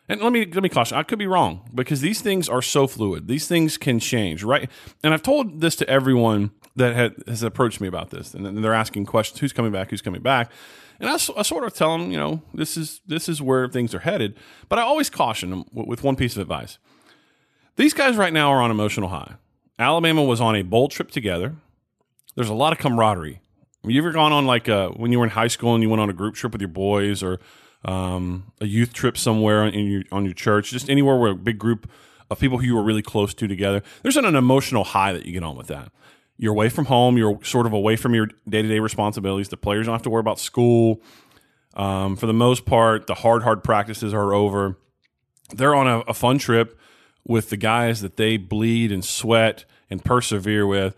And 0.08 0.20
let 0.20 0.32
me 0.32 0.44
let 0.44 0.62
me 0.62 0.68
caution, 0.68 0.98
I 0.98 1.04
could 1.04 1.18
be 1.18 1.26
wrong 1.26 1.70
because 1.74 2.00
these 2.00 2.20
things 2.20 2.48
are 2.48 2.60
so 2.60 2.86
fluid. 2.86 3.28
These 3.28 3.46
things 3.46 3.78
can 3.78 4.00
change, 4.00 4.42
right? 4.42 4.68
And 5.02 5.14
I've 5.14 5.22
told 5.22 5.60
this 5.60 5.76
to 5.76 5.88
everyone 5.88 6.50
that 6.76 6.94
had, 6.94 7.14
has 7.26 7.42
approached 7.42 7.80
me 7.80 7.88
about 7.88 8.10
this, 8.10 8.34
and 8.34 8.64
they're 8.64 8.74
asking 8.74 9.06
questions: 9.06 9.40
Who's 9.40 9.52
coming 9.52 9.72
back? 9.72 9.90
Who's 9.90 10.02
coming 10.02 10.22
back? 10.22 10.50
And 11.00 11.10
I, 11.10 11.14
I, 11.14 11.42
sort 11.42 11.64
of 11.64 11.74
tell 11.74 11.98
them, 11.98 12.10
you 12.10 12.16
know, 12.16 12.42
this 12.54 12.76
is 12.76 13.00
this 13.06 13.28
is 13.28 13.42
where 13.42 13.68
things 13.68 13.94
are 13.94 14.00
headed. 14.00 14.36
But 14.68 14.78
I 14.78 14.82
always 14.82 15.10
caution 15.10 15.50
them 15.50 15.64
with 15.72 16.02
one 16.02 16.16
piece 16.16 16.36
of 16.36 16.42
advice: 16.42 16.78
These 17.76 17.94
guys 17.94 18.16
right 18.16 18.32
now 18.32 18.50
are 18.50 18.62
on 18.62 18.70
emotional 18.70 19.08
high. 19.08 19.34
Alabama 19.78 20.22
was 20.22 20.40
on 20.40 20.54
a 20.54 20.62
bowl 20.62 20.88
trip 20.88 21.10
together. 21.10 21.54
There's 22.34 22.48
a 22.48 22.54
lot 22.54 22.72
of 22.72 22.78
camaraderie. 22.78 23.40
You 23.84 24.00
ever 24.00 24.12
gone 24.12 24.32
on 24.32 24.46
like 24.46 24.68
a, 24.68 24.90
when 24.90 25.10
you 25.10 25.18
were 25.18 25.24
in 25.24 25.30
high 25.30 25.48
school 25.48 25.74
and 25.74 25.82
you 25.82 25.90
went 25.90 26.00
on 26.00 26.08
a 26.08 26.12
group 26.12 26.36
trip 26.36 26.52
with 26.52 26.60
your 26.60 26.68
boys 26.68 27.22
or 27.22 27.40
um, 27.84 28.52
a 28.60 28.66
youth 28.66 28.92
trip 28.92 29.18
somewhere 29.18 29.66
in 29.66 29.86
your, 29.86 30.02
on 30.12 30.24
your 30.24 30.34
church, 30.34 30.70
just 30.70 30.88
anywhere 30.88 31.16
where 31.16 31.32
a 31.32 31.34
big 31.34 31.58
group 31.58 31.90
of 32.30 32.38
people 32.38 32.58
who 32.58 32.66
you 32.66 32.76
were 32.76 32.82
really 32.82 33.02
close 33.02 33.34
to 33.34 33.48
together? 33.48 33.82
There's 34.02 34.16
an, 34.16 34.24
an 34.24 34.36
emotional 34.36 34.84
high 34.84 35.12
that 35.12 35.26
you 35.26 35.32
get 35.32 35.42
on 35.42 35.56
with 35.56 35.66
that. 35.66 35.90
You're 36.38 36.52
away 36.52 36.68
from 36.68 36.86
home. 36.86 37.16
You're 37.16 37.38
sort 37.44 37.66
of 37.66 37.72
away 37.72 37.96
from 37.96 38.14
your 38.14 38.26
day 38.48 38.62
to 38.62 38.68
day 38.68 38.78
responsibilities. 38.78 39.48
The 39.48 39.56
players 39.56 39.86
don't 39.86 39.94
have 39.94 40.02
to 40.02 40.10
worry 40.10 40.20
about 40.20 40.38
school. 40.38 41.02
Um, 41.74 42.16
for 42.16 42.26
the 42.26 42.34
most 42.34 42.66
part, 42.66 43.06
the 43.06 43.14
hard, 43.14 43.42
hard 43.42 43.64
practices 43.64 44.12
are 44.12 44.34
over. 44.34 44.76
They're 45.54 45.74
on 45.74 45.86
a, 45.86 46.00
a 46.00 46.14
fun 46.14 46.38
trip 46.38 46.78
with 47.26 47.50
the 47.50 47.56
guys 47.56 48.00
that 48.00 48.16
they 48.16 48.36
bleed 48.36 48.92
and 48.92 49.04
sweat 49.04 49.64
and 49.90 50.04
persevere 50.04 50.66
with. 50.66 50.96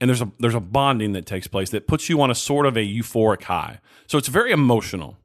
And 0.00 0.08
there's 0.08 0.20
a 0.20 0.30
there's 0.40 0.54
a 0.54 0.60
bonding 0.60 1.12
that 1.12 1.26
takes 1.26 1.46
place 1.46 1.70
that 1.70 1.86
puts 1.86 2.08
you 2.08 2.20
on 2.20 2.30
a 2.30 2.34
sort 2.34 2.66
of 2.66 2.76
a 2.76 2.80
euphoric 2.80 3.44
high. 3.44 3.80
So 4.06 4.18
it's 4.18 4.28
very 4.28 4.50
emotional. 4.50 5.16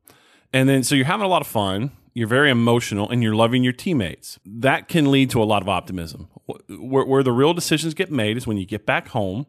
And 0.53 0.69
then 0.69 0.83
so 0.83 0.95
you're 0.95 1.05
having 1.05 1.25
a 1.25 1.29
lot 1.29 1.41
of 1.41 1.47
fun, 1.47 1.91
you're 2.17 2.27
very 2.27 2.49
emotional, 2.49 3.07
and 3.07 3.21
you're 3.21 3.35
loving 3.35 3.63
your 3.63 3.73
teammates. 3.73 4.39
That 4.43 4.87
can 4.87 5.11
lead 5.11 5.29
to 5.29 5.43
a 5.43 5.45
lot 5.45 5.61
of 5.61 5.69
optimism. 5.69 6.29
Where, 6.67 7.05
where 7.05 7.21
the 7.21 7.31
real 7.31 7.53
decisions 7.53 7.93
get 7.93 8.11
made 8.11 8.37
is 8.37 8.47
when 8.47 8.57
you 8.57 8.65
get 8.65 8.87
back 8.87 9.09
home 9.09 9.45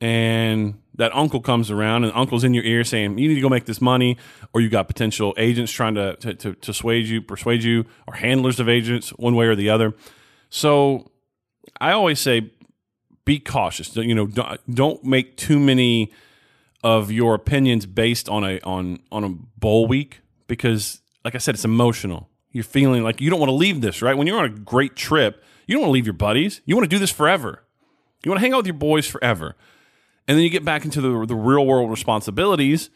and 0.00 0.80
that 0.96 1.14
uncle 1.14 1.40
comes 1.40 1.70
around 1.70 2.02
and 2.02 2.12
uncle's 2.16 2.42
in 2.42 2.52
your 2.52 2.64
ear 2.64 2.82
saying 2.82 3.16
you 3.16 3.28
need 3.28 3.36
to 3.36 3.40
go 3.40 3.48
make 3.48 3.66
this 3.66 3.80
money 3.80 4.16
or 4.52 4.60
you 4.60 4.68
got 4.68 4.88
potential 4.88 5.34
agents 5.36 5.70
trying 5.70 5.94
to, 5.94 6.16
to, 6.16 6.34
to, 6.34 6.54
to 6.56 6.92
you 6.96 7.22
persuade 7.22 7.62
you 7.62 7.84
or 8.08 8.14
handlers 8.14 8.58
of 8.58 8.68
agents 8.68 9.10
one 9.10 9.36
way 9.36 9.46
or 9.46 9.54
the 9.54 9.70
other 9.70 9.94
so 10.50 11.08
i 11.80 11.92
always 11.92 12.18
say 12.18 12.50
be 13.24 13.38
cautious 13.38 13.94
you 13.94 14.16
know 14.16 14.26
don't 14.68 15.04
make 15.04 15.36
too 15.36 15.60
many 15.60 16.10
of 16.82 17.12
your 17.12 17.36
opinions 17.36 17.86
based 17.86 18.28
on 18.28 18.42
a 18.42 18.58
on 18.62 18.98
on 19.12 19.22
a 19.22 19.28
bowl 19.28 19.86
week 19.86 20.22
because 20.48 21.00
like 21.24 21.34
i 21.34 21.38
said 21.38 21.54
it's 21.54 21.64
emotional 21.64 22.28
you're 22.50 22.64
feeling 22.64 23.02
like 23.02 23.20
you 23.20 23.30
don't 23.30 23.40
want 23.40 23.50
to 23.50 23.54
leave 23.54 23.80
this 23.80 24.02
right 24.02 24.16
when 24.16 24.26
you're 24.26 24.38
on 24.38 24.44
a 24.44 24.48
great 24.48 24.96
trip 24.96 25.42
you 25.66 25.74
don't 25.74 25.82
want 25.82 25.88
to 25.88 25.94
leave 25.94 26.06
your 26.06 26.14
buddies 26.14 26.60
you 26.64 26.76
want 26.76 26.88
to 26.88 26.94
do 26.94 26.98
this 26.98 27.10
forever 27.10 27.62
you 28.24 28.30
want 28.30 28.38
to 28.38 28.42
hang 28.42 28.52
out 28.52 28.58
with 28.58 28.66
your 28.66 28.74
boys 28.74 29.06
forever 29.06 29.56
and 30.26 30.36
then 30.36 30.44
you 30.44 30.50
get 30.50 30.64
back 30.64 30.84
into 30.84 31.00
the, 31.00 31.26
the 31.26 31.34
real 31.34 31.66
world 31.66 31.90
responsibilities 31.90 32.90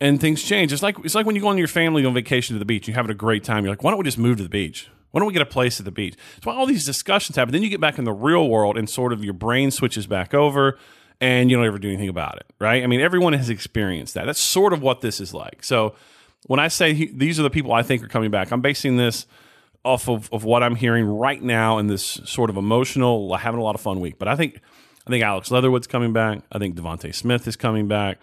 and 0.00 0.20
things 0.20 0.42
change. 0.42 0.72
It's 0.72 0.82
like 0.82 0.98
it's 1.04 1.14
like 1.14 1.26
when 1.26 1.34
you 1.34 1.40
go 1.40 1.48
on 1.48 1.58
your 1.58 1.68
family 1.68 2.04
on 2.04 2.14
vacation 2.14 2.54
to 2.54 2.58
the 2.58 2.64
beach, 2.64 2.86
you're 2.86 2.94
having 2.94 3.10
a 3.10 3.14
great 3.14 3.44
time. 3.44 3.64
You're 3.64 3.72
like, 3.72 3.82
why 3.82 3.90
don't 3.90 3.98
we 3.98 4.04
just 4.04 4.18
move 4.18 4.36
to 4.38 4.42
the 4.42 4.48
beach? 4.48 4.88
Why 5.10 5.20
don't 5.20 5.28
we 5.28 5.32
get 5.32 5.42
a 5.42 5.46
place 5.46 5.78
at 5.78 5.84
the 5.84 5.92
beach? 5.92 6.16
Why 6.42 6.54
all 6.54 6.66
these 6.66 6.84
discussions 6.84 7.36
happen. 7.36 7.52
Then 7.52 7.62
you 7.62 7.70
get 7.70 7.80
back 7.80 7.98
in 7.98 8.04
the 8.04 8.12
real 8.12 8.48
world 8.48 8.76
and 8.76 8.90
sort 8.90 9.12
of 9.12 9.24
your 9.24 9.32
brain 9.32 9.70
switches 9.70 10.06
back 10.06 10.34
over 10.34 10.76
and 11.20 11.50
you 11.50 11.56
don't 11.56 11.64
ever 11.64 11.78
do 11.78 11.88
anything 11.88 12.08
about 12.08 12.36
it, 12.36 12.46
right? 12.58 12.82
I 12.82 12.88
mean, 12.88 13.00
everyone 13.00 13.32
has 13.32 13.48
experienced 13.48 14.14
that. 14.14 14.26
That's 14.26 14.40
sort 14.40 14.72
of 14.72 14.82
what 14.82 15.00
this 15.00 15.20
is 15.20 15.32
like. 15.32 15.62
So 15.62 15.94
when 16.44 16.60
I 16.60 16.68
say 16.68 16.94
he, 16.94 17.06
these 17.06 17.38
are 17.38 17.42
the 17.42 17.50
people 17.50 17.72
I 17.72 17.82
think 17.82 18.02
are 18.02 18.08
coming 18.08 18.30
back, 18.30 18.50
I'm 18.50 18.60
basing 18.60 18.96
this 18.96 19.26
off 19.84 20.08
of, 20.08 20.32
of 20.32 20.44
what 20.44 20.62
I'm 20.62 20.76
hearing 20.76 21.04
right 21.04 21.42
now 21.42 21.78
in 21.78 21.88
this 21.88 22.04
sort 22.24 22.50
of 22.50 22.56
emotional, 22.56 23.34
having 23.36 23.60
a 23.60 23.62
lot 23.62 23.74
of 23.74 23.80
fun 23.80 24.00
week. 24.00 24.18
But 24.18 24.28
I 24.28 24.36
think 24.36 24.60
I 25.06 25.10
think 25.10 25.22
Alex 25.22 25.50
Leatherwood's 25.50 25.86
coming 25.86 26.12
back. 26.12 26.40
I 26.50 26.58
think 26.58 26.76
DeVonta 26.76 27.14
Smith 27.14 27.46
is 27.46 27.56
coming 27.56 27.88
back. 27.88 28.18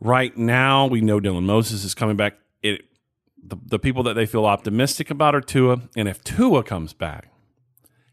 Right 0.00 0.34
now, 0.36 0.86
we 0.86 1.02
know 1.02 1.20
Dylan 1.20 1.44
Moses 1.44 1.84
is 1.84 1.94
coming 1.94 2.16
back. 2.16 2.38
It 2.62 2.82
the, 3.42 3.56
the 3.66 3.78
people 3.78 4.02
that 4.04 4.14
they 4.14 4.26
feel 4.26 4.46
optimistic 4.46 5.10
about 5.10 5.34
are 5.34 5.40
Tua, 5.40 5.82
and 5.96 6.08
if 6.08 6.24
Tua 6.24 6.62
comes 6.62 6.92
back, 6.92 7.28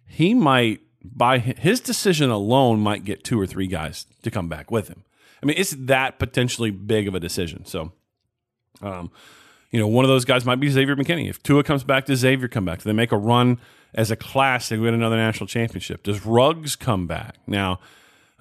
he 0.05 0.33
might 0.33 0.81
by 1.03 1.39
his 1.39 1.79
decision 1.79 2.29
alone 2.29 2.79
might 2.79 3.05
get 3.05 3.23
two 3.23 3.39
or 3.39 3.47
three 3.47 3.67
guys 3.67 4.05
to 4.23 4.31
come 4.31 4.49
back 4.49 4.71
with 4.71 4.89
him. 4.89 5.03
I 5.41 5.45
mean, 5.45 5.55
it's 5.57 5.75
that 5.77 6.19
potentially 6.19 6.71
big 6.71 7.07
of 7.07 7.15
a 7.15 7.19
decision. 7.19 7.65
So, 7.65 7.93
um, 8.81 9.11
you 9.71 9.79
know, 9.79 9.87
one 9.87 10.05
of 10.05 10.09
those 10.09 10.25
guys 10.25 10.45
might 10.45 10.59
be 10.59 10.69
Xavier 10.69 10.95
McKinney. 10.95 11.29
If 11.29 11.43
Tua 11.43 11.63
comes 11.63 11.83
back, 11.83 12.05
does 12.05 12.19
Xavier 12.19 12.47
come 12.47 12.65
back? 12.65 12.79
Do 12.79 12.83
they 12.85 12.93
make 12.93 13.11
a 13.11 13.17
run 13.17 13.59
as 13.93 14.11
a 14.11 14.15
class 14.15 14.71
and 14.71 14.81
win 14.81 14.93
another 14.93 15.17
national 15.17 15.47
championship? 15.47 16.03
Does 16.03 16.25
Ruggs 16.25 16.75
come 16.75 17.07
back? 17.07 17.35
Now, 17.47 17.79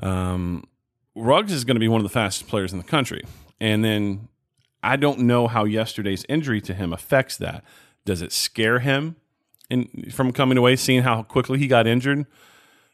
um, 0.00 0.64
Ruggs 1.14 1.52
is 1.52 1.64
going 1.64 1.76
to 1.76 1.81
be 1.81 1.88
one 1.88 2.00
of 2.00 2.05
the 2.05 2.11
fastest 2.12 2.49
players 2.49 2.73
in 2.73 2.78
the 2.78 2.85
country. 2.85 3.25
And 3.61 3.85
then 3.85 4.28
I 4.83 4.97
don't 4.97 5.21
know 5.21 5.49
how 5.49 5.64
yesterday's 5.64 6.25
injury 6.28 6.61
to 6.62 6.75
him 6.75 6.93
affects 6.93 7.37
that. 7.38 7.64
Does 8.05 8.23
it 8.23 8.33
scare 8.33 8.78
him 8.78 9.16
in, 9.69 10.11
from 10.12 10.33
coming 10.33 10.59
away, 10.59 10.76
seeing 10.76 11.02
how 11.02 11.23
quickly 11.23 11.59
he 11.59 11.66
got 11.66 11.87
injured? 11.87 12.26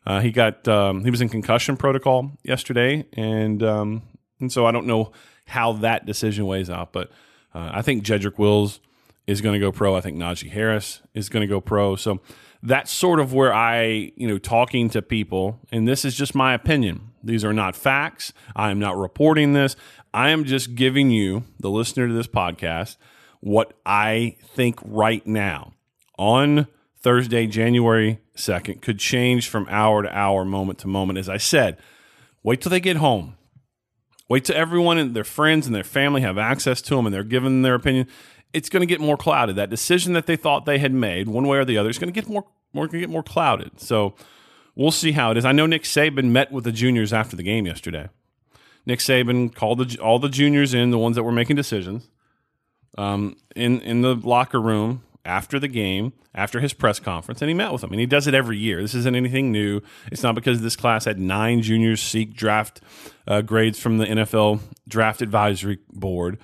Uh, 0.07 0.21
he 0.21 0.31
got 0.31 0.67
um, 0.67 1.05
he 1.05 1.11
was 1.11 1.21
in 1.21 1.29
concussion 1.29 1.77
protocol 1.77 2.33
yesterday, 2.43 3.07
and 3.13 3.63
um, 3.63 4.03
and 4.41 4.51
so 4.51 4.67
I 4.67 4.73
don't 4.73 4.87
know 4.87 5.13
how 5.47 5.75
that 5.75 6.07
decision 6.07 6.47
weighs 6.47 6.71
out. 6.71 6.93
But 6.93 7.11
uh, 7.55 7.71
I 7.73 7.83
think 7.83 8.05
Jedrick 8.05 8.39
Wills 8.39 8.81
is 9.27 9.41
going 9.41 9.55
to 9.55 9.59
go 9.59 9.73
pro. 9.73 9.95
I 9.95 10.01
think 10.01 10.17
Najee 10.17 10.51
Harris 10.51 11.01
is 11.15 11.29
going 11.29 11.43
to 11.43 11.47
go 11.47 11.61
pro. 11.61 11.97
So 11.97 12.21
that's 12.63 12.91
sort 12.91 13.21
of 13.21 13.33
where 13.33 13.53
I, 13.53 14.13
you 14.17 14.29
know, 14.29 14.39
talking 14.39 14.89
to 14.91 15.03
people, 15.03 15.61
and 15.71 15.87
this 15.87 16.05
is 16.05 16.15
just 16.15 16.35
my 16.35 16.55
opinion. 16.55 17.11
These 17.23 17.45
are 17.45 17.53
not 17.53 17.77
facts. 17.77 18.33
I 18.57 18.71
am 18.71 18.79
not 18.79 18.97
reporting 18.97 19.53
this. 19.53 19.77
I 20.15 20.31
am 20.31 20.45
just 20.45 20.75
giving 20.75 21.11
you, 21.11 21.45
the 21.59 21.71
listener 21.71 22.09
to 22.09 22.15
this 22.15 22.27
podcast, 22.27 22.97
what 23.41 23.75
I 23.85 24.37
think 24.55 24.79
right 24.85 25.27
now 25.27 25.73
on 26.19 26.67
Thursday, 27.01 27.47
January 27.47 28.21
2nd, 28.37 28.81
could 28.83 28.99
change 28.99 29.49
from 29.49 29.67
hour 29.69 30.03
to 30.03 30.17
hour, 30.17 30.45
moment 30.45 30.79
to 30.81 30.89
moment. 30.89 31.19
As 31.19 31.29
I 31.29 31.39
said, 31.39 31.79
wait 32.43 32.61
till 32.61 32.71
they 32.71 32.81
get 32.81 32.99
home. 32.99 33.37
Wait 34.33 34.47
till 34.47 34.57
everyone 34.57 34.97
and 34.97 35.15
their 35.15 35.25
friends 35.25 35.67
and 35.67 35.75
their 35.75 35.85
family 35.85 36.23
have 36.23 36.39
access 36.39 36.81
to 36.81 36.97
them 36.97 37.05
and 37.05 37.15
they're 37.15 37.23
giving 37.23 37.61
their 37.61 37.75
opinion 37.75 38.09
it's 38.53 38.69
going 38.69 38.81
to 38.81 38.87
get 38.87 39.01
more 39.01 39.17
clouded. 39.17 39.57
That 39.57 39.71
decision 39.71 40.13
that 40.13 40.27
they 40.27 40.37
thought 40.37 40.65
they 40.65 40.79
had 40.79 40.93
made, 40.93 41.29
one 41.29 41.47
way 41.47 41.59
or 41.59 41.65
the 41.65 41.79
other, 41.79 41.91
is 41.91 41.99
going 41.99 42.13
to 42.13 42.19
get 42.19 42.29
more, 42.29 42.45
more 42.73 42.87
going 42.87 43.01
to 43.01 43.07
get 43.07 43.11
more 43.11 43.23
clouded. 43.23 43.81
So 43.81 44.15
we'll 44.75 44.91
see 44.91 45.13
how 45.13 45.31
it 45.31 45.37
is. 45.37 45.45
I 45.45 45.53
know 45.53 45.67
Nick 45.67 45.83
Saban 45.85 46.31
met 46.31 46.53
with 46.53 46.65
the 46.65 46.73
juniors 46.73 47.13
after 47.13 47.37
the 47.37 47.43
game 47.43 47.67
yesterday. 47.67 48.09
Nick 48.85 48.99
Saban 48.99 49.55
called 49.55 49.79
the, 49.79 49.99
all 50.01 50.19
the 50.19 50.29
juniors 50.29 50.75
in, 50.75 50.91
the 50.91 50.99
ones 50.99 51.17
that 51.17 51.23
were 51.23 51.33
making 51.33 51.57
decisions, 51.57 52.09
um, 52.99 53.37
in 53.55 53.81
in 53.81 54.03
the 54.03 54.15
locker 54.15 54.61
room 54.61 55.03
after 55.25 55.59
the 55.59 55.69
game, 55.69 56.13
after 56.35 56.61
his 56.61 56.73
press 56.73 56.99
conference, 56.99 57.41
and 57.43 57.49
he 57.49 57.55
met 57.55 57.73
with 57.73 57.81
them. 57.81 57.91
And 57.93 58.01
he 58.01 58.07
does 58.07 58.27
it 58.27 58.35
every 58.35 58.59
year. 58.59 58.83
This 58.83 58.95
isn't 58.95 59.15
anything 59.15 59.53
new. 59.53 59.81
It's 60.11 60.23
not 60.23 60.35
because 60.35 60.63
this 60.63 60.77
class 60.77 61.05
had 61.05 61.19
nine 61.19 61.63
juniors 61.63 62.03
seek 62.03 62.35
draft 62.35 62.81
uh, 63.27 63.43
grades 63.43 63.79
from 63.79 63.99
the 63.99 64.07
NFL 64.07 64.61
Draft 64.89 65.23
Advisory 65.23 65.79
Board 65.93 66.39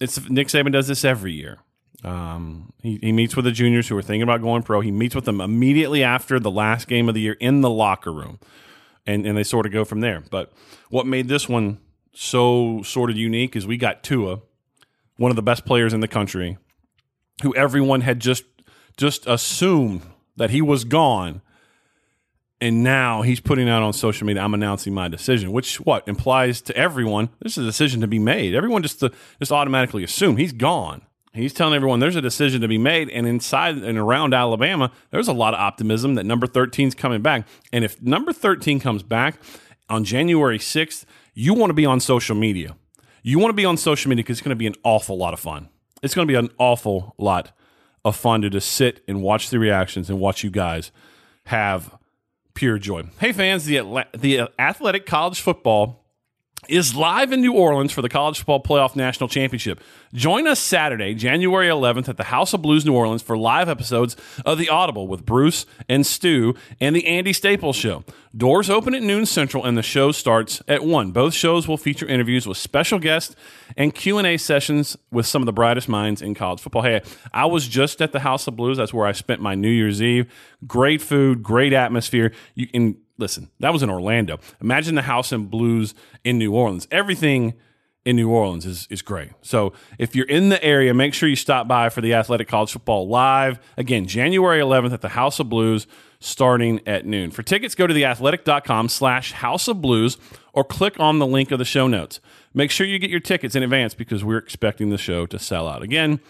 it's 0.00 0.28
Nick 0.28 0.48
Saban 0.48 0.72
does 0.72 0.88
this 0.88 1.04
every 1.04 1.32
year. 1.32 1.58
Um, 2.04 2.72
he, 2.80 2.98
he 3.02 3.12
meets 3.12 3.34
with 3.34 3.44
the 3.44 3.52
juniors 3.52 3.88
who 3.88 3.96
are 3.96 4.02
thinking 4.02 4.22
about 4.22 4.40
going 4.40 4.62
pro. 4.62 4.80
He 4.80 4.92
meets 4.92 5.14
with 5.14 5.24
them 5.24 5.40
immediately 5.40 6.04
after 6.04 6.38
the 6.38 6.50
last 6.50 6.86
game 6.86 7.08
of 7.08 7.14
the 7.14 7.20
year 7.20 7.36
in 7.40 7.60
the 7.60 7.70
locker 7.70 8.12
room, 8.12 8.38
and 9.06 9.26
and 9.26 9.36
they 9.36 9.42
sort 9.42 9.66
of 9.66 9.72
go 9.72 9.84
from 9.84 10.00
there. 10.00 10.22
But 10.30 10.52
what 10.90 11.06
made 11.06 11.28
this 11.28 11.48
one 11.48 11.78
so 12.14 12.82
sort 12.82 13.10
of 13.10 13.16
unique 13.16 13.56
is 13.56 13.66
we 13.66 13.76
got 13.76 14.02
Tua, 14.02 14.40
one 15.16 15.30
of 15.30 15.36
the 15.36 15.42
best 15.42 15.64
players 15.64 15.92
in 15.92 16.00
the 16.00 16.08
country, 16.08 16.56
who 17.42 17.54
everyone 17.54 18.02
had 18.02 18.20
just 18.20 18.44
just 18.96 19.26
assumed 19.26 20.02
that 20.36 20.50
he 20.50 20.60
was 20.60 20.84
gone 20.84 21.40
and 22.60 22.82
now 22.82 23.22
he's 23.22 23.38
putting 23.38 23.68
out 23.68 23.82
on 23.82 23.92
social 23.92 24.26
media, 24.26 24.42
I'm 24.42 24.54
announcing 24.54 24.92
my 24.92 25.06
decision, 25.06 25.52
which 25.52 25.76
what 25.80 26.06
implies 26.08 26.60
to 26.62 26.76
everyone 26.76 27.28
there's 27.40 27.56
a 27.56 27.62
decision 27.62 28.00
to 28.00 28.08
be 28.08 28.18
made. 28.18 28.54
Everyone 28.54 28.82
just 28.82 29.00
to, 29.00 29.12
just 29.38 29.52
automatically 29.52 30.02
assume 30.02 30.36
he's 30.36 30.52
gone. 30.52 31.02
He's 31.32 31.52
telling 31.52 31.74
everyone 31.74 32.00
there's 32.00 32.16
a 32.16 32.22
decision 32.22 32.62
to 32.62 32.68
be 32.68 32.78
made, 32.78 33.10
and 33.10 33.26
inside 33.26 33.76
and 33.76 33.96
around 33.96 34.34
Alabama, 34.34 34.90
there's 35.10 35.28
a 35.28 35.32
lot 35.32 35.54
of 35.54 35.60
optimism 35.60 36.14
that 36.14 36.24
number 36.24 36.48
13 36.48 36.88
is 36.88 36.94
coming 36.94 37.22
back. 37.22 37.46
And 37.72 37.84
if 37.84 38.00
number 38.02 38.32
13 38.32 38.80
comes 38.80 39.04
back 39.04 39.36
on 39.88 40.04
January 40.04 40.58
6th, 40.58 41.04
you 41.34 41.54
want 41.54 41.70
to 41.70 41.74
be 41.74 41.86
on 41.86 42.00
social 42.00 42.34
media. 42.34 42.76
You 43.22 43.38
want 43.38 43.50
to 43.50 43.54
be 43.54 43.64
on 43.64 43.76
social 43.76 44.08
media 44.08 44.24
because 44.24 44.38
it's 44.38 44.44
going 44.44 44.50
to 44.50 44.56
be 44.56 44.66
an 44.66 44.74
awful 44.82 45.16
lot 45.16 45.32
of 45.32 45.38
fun. 45.38 45.68
It's 46.02 46.14
going 46.14 46.26
to 46.26 46.32
be 46.32 46.38
an 46.38 46.50
awful 46.58 47.14
lot 47.18 47.52
of 48.04 48.16
fun 48.16 48.42
to 48.42 48.50
just 48.50 48.70
sit 48.70 49.02
and 49.08 49.22
watch 49.22 49.50
the 49.50 49.58
reactions 49.58 50.08
and 50.08 50.20
watch 50.20 50.44
you 50.44 50.50
guys 50.50 50.92
have 51.46 51.96
pure 52.54 52.78
joy. 52.78 53.04
Hey, 53.20 53.32
fans, 53.32 53.64
the, 53.64 54.06
the 54.16 54.48
Athletic 54.58 55.06
College 55.06 55.40
Football 55.40 56.04
is 56.66 56.94
live 56.94 57.32
in 57.32 57.40
New 57.40 57.52
Orleans 57.52 57.92
for 57.92 58.02
the 58.02 58.08
College 58.08 58.38
Football 58.38 58.62
Playoff 58.62 58.96
National 58.96 59.28
Championship. 59.28 59.80
Join 60.12 60.46
us 60.46 60.58
Saturday, 60.58 61.14
January 61.14 61.68
11th 61.68 62.08
at 62.08 62.16
the 62.16 62.24
House 62.24 62.52
of 62.52 62.62
Blues 62.62 62.84
New 62.84 62.94
Orleans 62.94 63.22
for 63.22 63.38
live 63.38 63.68
episodes 63.68 64.16
of 64.44 64.58
The 64.58 64.68
Audible 64.68 65.06
with 65.06 65.24
Bruce 65.24 65.66
and 65.88 66.04
Stu 66.04 66.54
and 66.80 66.96
The 66.96 67.06
Andy 67.06 67.32
Staples 67.32 67.76
Show. 67.76 68.04
Doors 68.36 68.68
open 68.68 68.94
at 68.94 69.02
noon 69.02 69.24
central 69.24 69.64
and 69.64 69.78
the 69.78 69.82
show 69.82 70.12
starts 70.12 70.60
at 70.68 70.84
1. 70.84 71.12
Both 71.12 71.32
shows 71.32 71.68
will 71.68 71.76
feature 71.76 72.06
interviews 72.06 72.46
with 72.46 72.58
special 72.58 72.98
guests 72.98 73.36
and 73.76 73.94
Q&A 73.94 74.36
sessions 74.36 74.96
with 75.10 75.26
some 75.26 75.42
of 75.42 75.46
the 75.46 75.52
brightest 75.52 75.88
minds 75.88 76.20
in 76.20 76.34
college 76.34 76.60
football. 76.60 76.82
Hey, 76.82 77.02
I 77.32 77.46
was 77.46 77.68
just 77.68 78.02
at 78.02 78.12
the 78.12 78.20
House 78.20 78.46
of 78.46 78.56
Blues. 78.56 78.76
That's 78.76 78.92
where 78.92 79.06
I 79.06 79.12
spent 79.12 79.40
my 79.40 79.54
New 79.54 79.70
Year's 79.70 80.02
Eve. 80.02 80.30
Great 80.66 81.00
food, 81.00 81.42
great 81.42 81.72
atmosphere. 81.72 82.32
You 82.54 82.66
can 82.66 82.96
listen, 83.18 83.50
that 83.60 83.72
was 83.72 83.82
in 83.82 83.90
Orlando. 83.90 84.38
Imagine 84.60 84.94
the 84.94 85.02
House 85.02 85.32
and 85.32 85.50
Blues 85.50 85.94
in 86.24 86.38
New 86.38 86.52
Orleans. 86.52 86.88
Everything 86.90 87.54
in 88.04 88.16
New 88.16 88.30
Orleans 88.30 88.64
is, 88.64 88.86
is 88.90 89.02
great. 89.02 89.30
So 89.42 89.74
if 89.98 90.16
you're 90.16 90.26
in 90.26 90.48
the 90.48 90.62
area, 90.64 90.94
make 90.94 91.12
sure 91.12 91.28
you 91.28 91.36
stop 91.36 91.68
by 91.68 91.90
for 91.90 92.00
the 92.00 92.14
Athletic 92.14 92.48
College 92.48 92.72
Football 92.72 93.08
Live. 93.08 93.58
Again, 93.76 94.06
January 94.06 94.60
11th 94.60 94.92
at 94.92 95.02
the 95.02 95.10
House 95.10 95.38
of 95.40 95.48
Blues 95.50 95.86
starting 96.20 96.80
at 96.86 97.04
noon. 97.04 97.30
For 97.30 97.42
tickets, 97.42 97.74
go 97.74 97.86
to 97.86 97.94
theathletic.com 97.94 98.88
slash 98.88 99.32
House 99.32 99.68
of 99.68 99.82
Blues 99.82 100.16
or 100.52 100.64
click 100.64 100.98
on 100.98 101.18
the 101.18 101.26
link 101.26 101.50
of 101.50 101.58
the 101.58 101.64
show 101.64 101.86
notes. 101.86 102.20
Make 102.54 102.70
sure 102.70 102.86
you 102.86 102.98
get 102.98 103.10
your 103.10 103.20
tickets 103.20 103.54
in 103.54 103.62
advance 103.62 103.94
because 103.94 104.24
we're 104.24 104.38
expecting 104.38 104.90
the 104.90 104.98
show 104.98 105.26
to 105.26 105.38
sell 105.38 105.68
out. 105.68 105.82
Again, 105.82 106.20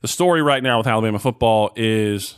the 0.00 0.08
story 0.08 0.40
right 0.40 0.62
now 0.62 0.78
with 0.78 0.86
Alabama 0.86 1.18
football 1.18 1.72
is 1.76 2.36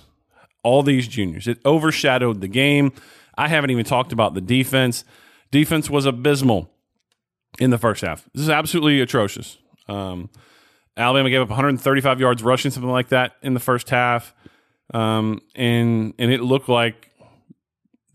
all 0.62 0.82
these 0.82 1.06
juniors. 1.06 1.46
It 1.46 1.58
overshadowed 1.64 2.40
the 2.40 2.48
game. 2.48 2.92
I 3.36 3.48
haven't 3.48 3.70
even 3.70 3.84
talked 3.84 4.12
about 4.12 4.34
the 4.34 4.40
defense. 4.40 5.04
Defense 5.50 5.90
was 5.90 6.06
abysmal 6.06 6.70
in 7.58 7.70
the 7.70 7.78
first 7.78 8.02
half. 8.02 8.28
This 8.34 8.42
is 8.42 8.50
absolutely 8.50 9.00
atrocious. 9.00 9.58
Um, 9.88 10.30
Alabama 10.96 11.28
gave 11.28 11.42
up 11.42 11.48
135 11.48 12.20
yards 12.20 12.42
rushing, 12.42 12.70
something 12.70 12.90
like 12.90 13.08
that, 13.08 13.32
in 13.42 13.54
the 13.54 13.60
first 13.60 13.90
half, 13.90 14.34
um, 14.94 15.40
and 15.54 16.14
and 16.18 16.32
it 16.32 16.40
looked 16.40 16.68
like 16.68 17.10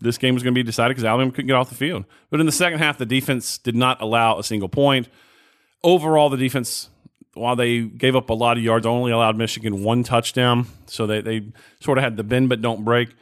this 0.00 0.18
game 0.18 0.34
was 0.34 0.42
going 0.42 0.52
to 0.52 0.58
be 0.58 0.64
decided 0.64 0.90
because 0.90 1.04
Alabama 1.04 1.30
couldn't 1.30 1.46
get 1.46 1.54
off 1.54 1.68
the 1.68 1.76
field. 1.76 2.04
But 2.28 2.40
in 2.40 2.46
the 2.46 2.52
second 2.52 2.80
half, 2.80 2.98
the 2.98 3.06
defense 3.06 3.56
did 3.58 3.76
not 3.76 4.02
allow 4.02 4.38
a 4.38 4.42
single 4.42 4.68
point. 4.68 5.08
Overall, 5.84 6.28
the 6.28 6.36
defense, 6.36 6.88
while 7.34 7.54
they 7.54 7.82
gave 7.82 8.16
up 8.16 8.28
a 8.28 8.34
lot 8.34 8.56
of 8.56 8.64
yards, 8.64 8.84
only 8.84 9.12
allowed 9.12 9.36
Michigan 9.36 9.84
one 9.84 10.02
touchdown. 10.02 10.66
So 10.86 11.06
they 11.06 11.20
they 11.20 11.52
sort 11.80 11.98
of 11.98 12.04
had 12.04 12.16
the 12.16 12.24
bend 12.24 12.48
but 12.48 12.60
don't 12.60 12.84
break. 12.84 13.14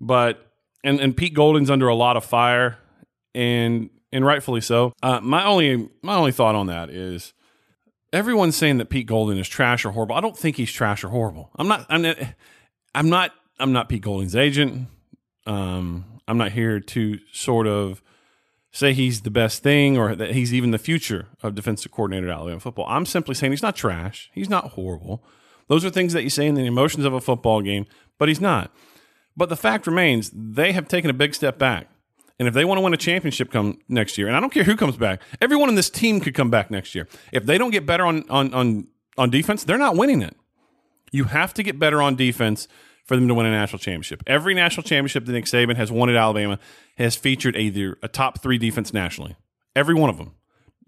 But 0.00 0.51
and 0.84 1.00
and 1.00 1.16
Pete 1.16 1.34
Golding's 1.34 1.70
under 1.70 1.88
a 1.88 1.94
lot 1.94 2.16
of 2.16 2.24
fire, 2.24 2.78
and 3.34 3.90
and 4.12 4.24
rightfully 4.24 4.60
so. 4.60 4.92
Uh, 5.02 5.20
my 5.20 5.44
only 5.44 5.88
my 6.02 6.14
only 6.14 6.32
thought 6.32 6.54
on 6.54 6.66
that 6.66 6.90
is 6.90 7.32
everyone's 8.12 8.56
saying 8.56 8.78
that 8.78 8.90
Pete 8.90 9.06
Golding 9.06 9.38
is 9.38 9.48
trash 9.48 9.84
or 9.84 9.92
horrible. 9.92 10.14
I 10.14 10.20
don't 10.20 10.36
think 10.36 10.56
he's 10.56 10.70
trash 10.70 11.02
or 11.02 11.08
horrible. 11.08 11.50
I'm 11.56 11.68
not. 11.68 11.86
I'm 11.88 12.02
not. 12.02 12.16
I'm 12.94 13.08
not. 13.08 13.32
I'm 13.58 13.72
not 13.72 13.88
Pete 13.88 14.02
Golding's 14.02 14.36
agent. 14.36 14.88
Um, 15.46 16.04
I'm 16.28 16.38
not 16.38 16.52
here 16.52 16.80
to 16.80 17.18
sort 17.32 17.66
of 17.66 18.02
say 18.72 18.92
he's 18.94 19.22
the 19.22 19.30
best 19.30 19.62
thing 19.62 19.98
or 19.98 20.14
that 20.14 20.32
he's 20.32 20.54
even 20.54 20.70
the 20.70 20.78
future 20.78 21.26
of 21.42 21.54
defensive 21.54 21.92
coordinator 21.92 22.28
at 22.28 22.36
Alabama 22.36 22.60
football. 22.60 22.86
I'm 22.88 23.04
simply 23.04 23.34
saying 23.34 23.52
he's 23.52 23.62
not 23.62 23.76
trash. 23.76 24.30
He's 24.32 24.48
not 24.48 24.70
horrible. 24.70 25.22
Those 25.68 25.84
are 25.84 25.90
things 25.90 26.12
that 26.14 26.22
you 26.22 26.30
say 26.30 26.46
in 26.46 26.54
the 26.54 26.64
emotions 26.64 27.04
of 27.04 27.12
a 27.12 27.20
football 27.20 27.60
game, 27.60 27.86
but 28.18 28.28
he's 28.28 28.40
not. 28.40 28.72
But 29.36 29.48
the 29.48 29.56
fact 29.56 29.86
remains, 29.86 30.30
they 30.34 30.72
have 30.72 30.88
taken 30.88 31.10
a 31.10 31.14
big 31.14 31.34
step 31.34 31.58
back. 31.58 31.88
And 32.38 32.48
if 32.48 32.54
they 32.54 32.64
want 32.64 32.78
to 32.78 32.82
win 32.82 32.92
a 32.92 32.98
championship 32.98 33.50
come 33.50 33.78
next 33.88 34.18
year, 34.18 34.26
and 34.26 34.36
I 34.36 34.40
don't 34.40 34.52
care 34.52 34.64
who 34.64 34.76
comes 34.76 34.96
back, 34.96 35.22
everyone 35.40 35.68
in 35.68 35.74
this 35.74 35.90
team 35.90 36.20
could 36.20 36.34
come 36.34 36.50
back 36.50 36.70
next 36.70 36.94
year. 36.94 37.06
If 37.30 37.46
they 37.46 37.56
don't 37.56 37.70
get 37.70 37.86
better 37.86 38.04
on 38.04 38.28
on 38.28 38.52
on, 38.52 38.88
on 39.16 39.30
defense, 39.30 39.64
they're 39.64 39.78
not 39.78 39.96
winning 39.96 40.22
it. 40.22 40.36
You 41.12 41.24
have 41.24 41.54
to 41.54 41.62
get 41.62 41.78
better 41.78 42.02
on 42.02 42.16
defense 42.16 42.66
for 43.04 43.16
them 43.16 43.28
to 43.28 43.34
win 43.34 43.46
a 43.46 43.50
national 43.50 43.78
championship. 43.78 44.22
Every 44.26 44.54
national 44.54 44.84
championship 44.84 45.26
that 45.26 45.32
Nick 45.32 45.44
Saban 45.44 45.76
has 45.76 45.92
won 45.92 46.08
at 46.08 46.16
Alabama 46.16 46.58
has 46.98 47.16
featured 47.16 47.56
either 47.56 47.98
a 48.02 48.08
top 48.08 48.42
three 48.42 48.58
defense 48.58 48.92
nationally. 48.92 49.36
Every 49.76 49.94
one 49.94 50.10
of 50.10 50.18
them. 50.18 50.32